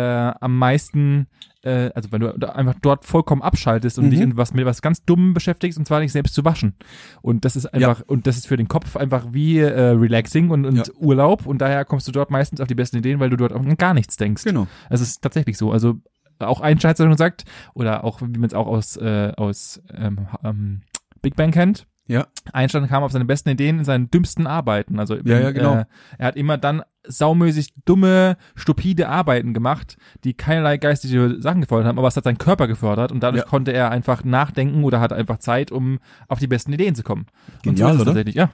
[0.41, 1.29] am meisten,
[1.63, 4.11] äh, also weil du einfach dort vollkommen abschaltest und Mhm.
[4.11, 6.75] dich in was mit was ganz Dummem beschäftigst und zwar dich selbst zu waschen.
[7.23, 10.65] Und das ist einfach, und das ist für den Kopf einfach wie äh, relaxing und,
[10.67, 10.85] und Ja.
[10.97, 13.77] Urlaub und daher kommst du dort meistens auf die besten Ideen, weil du dort an
[13.77, 14.45] gar nichts denkst.
[14.45, 14.67] genau.
[14.89, 15.71] Also es ist tatsächlich so.
[15.73, 15.95] Also
[16.41, 19.81] auch Einstein hat es schon gesagt, oder auch, wie man es auch aus, äh, aus
[19.97, 20.83] ähm, ähm,
[21.23, 21.87] Big Bang kennt.
[22.07, 22.27] Ja.
[22.53, 24.99] Einstein kam auf seine besten Ideen in seinen dümmsten Arbeiten.
[24.99, 25.75] Also Ja, ja, genau.
[25.75, 25.85] äh,
[26.17, 31.99] er hat immer dann saumäßig dumme, stupide Arbeiten gemacht, die keinerlei geistige Sachen gefordert haben,
[31.99, 33.49] aber es hat seinen Körper gefördert und dadurch Ja.
[33.49, 35.99] konnte er einfach nachdenken oder hat einfach Zeit, um
[36.29, 37.27] auf die besten Ideen zu kommen.
[37.67, 38.11] und so Genial, ist es oder?
[38.11, 38.51] tatsächlich, ja.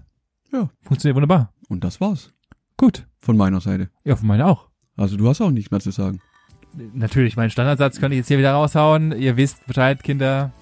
[0.52, 0.70] Ja.
[0.82, 1.52] Funktioniert wunderbar.
[1.68, 2.32] Und das war's
[2.76, 3.06] Gut.
[3.18, 3.90] von meiner Seite.
[4.04, 4.68] Ja, von meiner auch.
[4.96, 6.20] Also du hast auch nichts mehr zu sagen.
[6.92, 9.12] Natürlich, meinen Standardsatz könnte ich jetzt hier wieder raushauen.
[9.12, 10.52] Ihr wisst Bescheid, Kinder.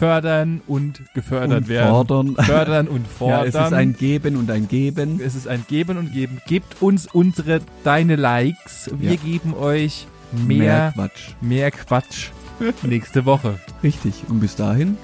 [0.00, 1.88] Fördern und gefördert und werden.
[1.90, 2.36] fordern.
[2.44, 3.46] Fördern und Ja, fordern.
[3.48, 5.20] es ist ein Geben und ein Geben.
[5.24, 6.40] Es ist ein Geben und Geben.
[6.48, 8.90] Gebt uns unsere, deine Likes.
[8.98, 9.16] Wir Ja.
[9.16, 11.30] geben euch mehr, Quatsch.
[11.40, 12.30] mehr Quatsch
[12.82, 13.58] nächste Woche.
[13.82, 14.24] Richtig.
[14.28, 14.96] Und bis dahin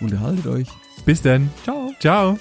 [0.00, 0.68] unterhaltet euch.
[1.04, 1.50] Bis dann.
[1.64, 1.92] Ciao.
[2.00, 2.38] Ciao.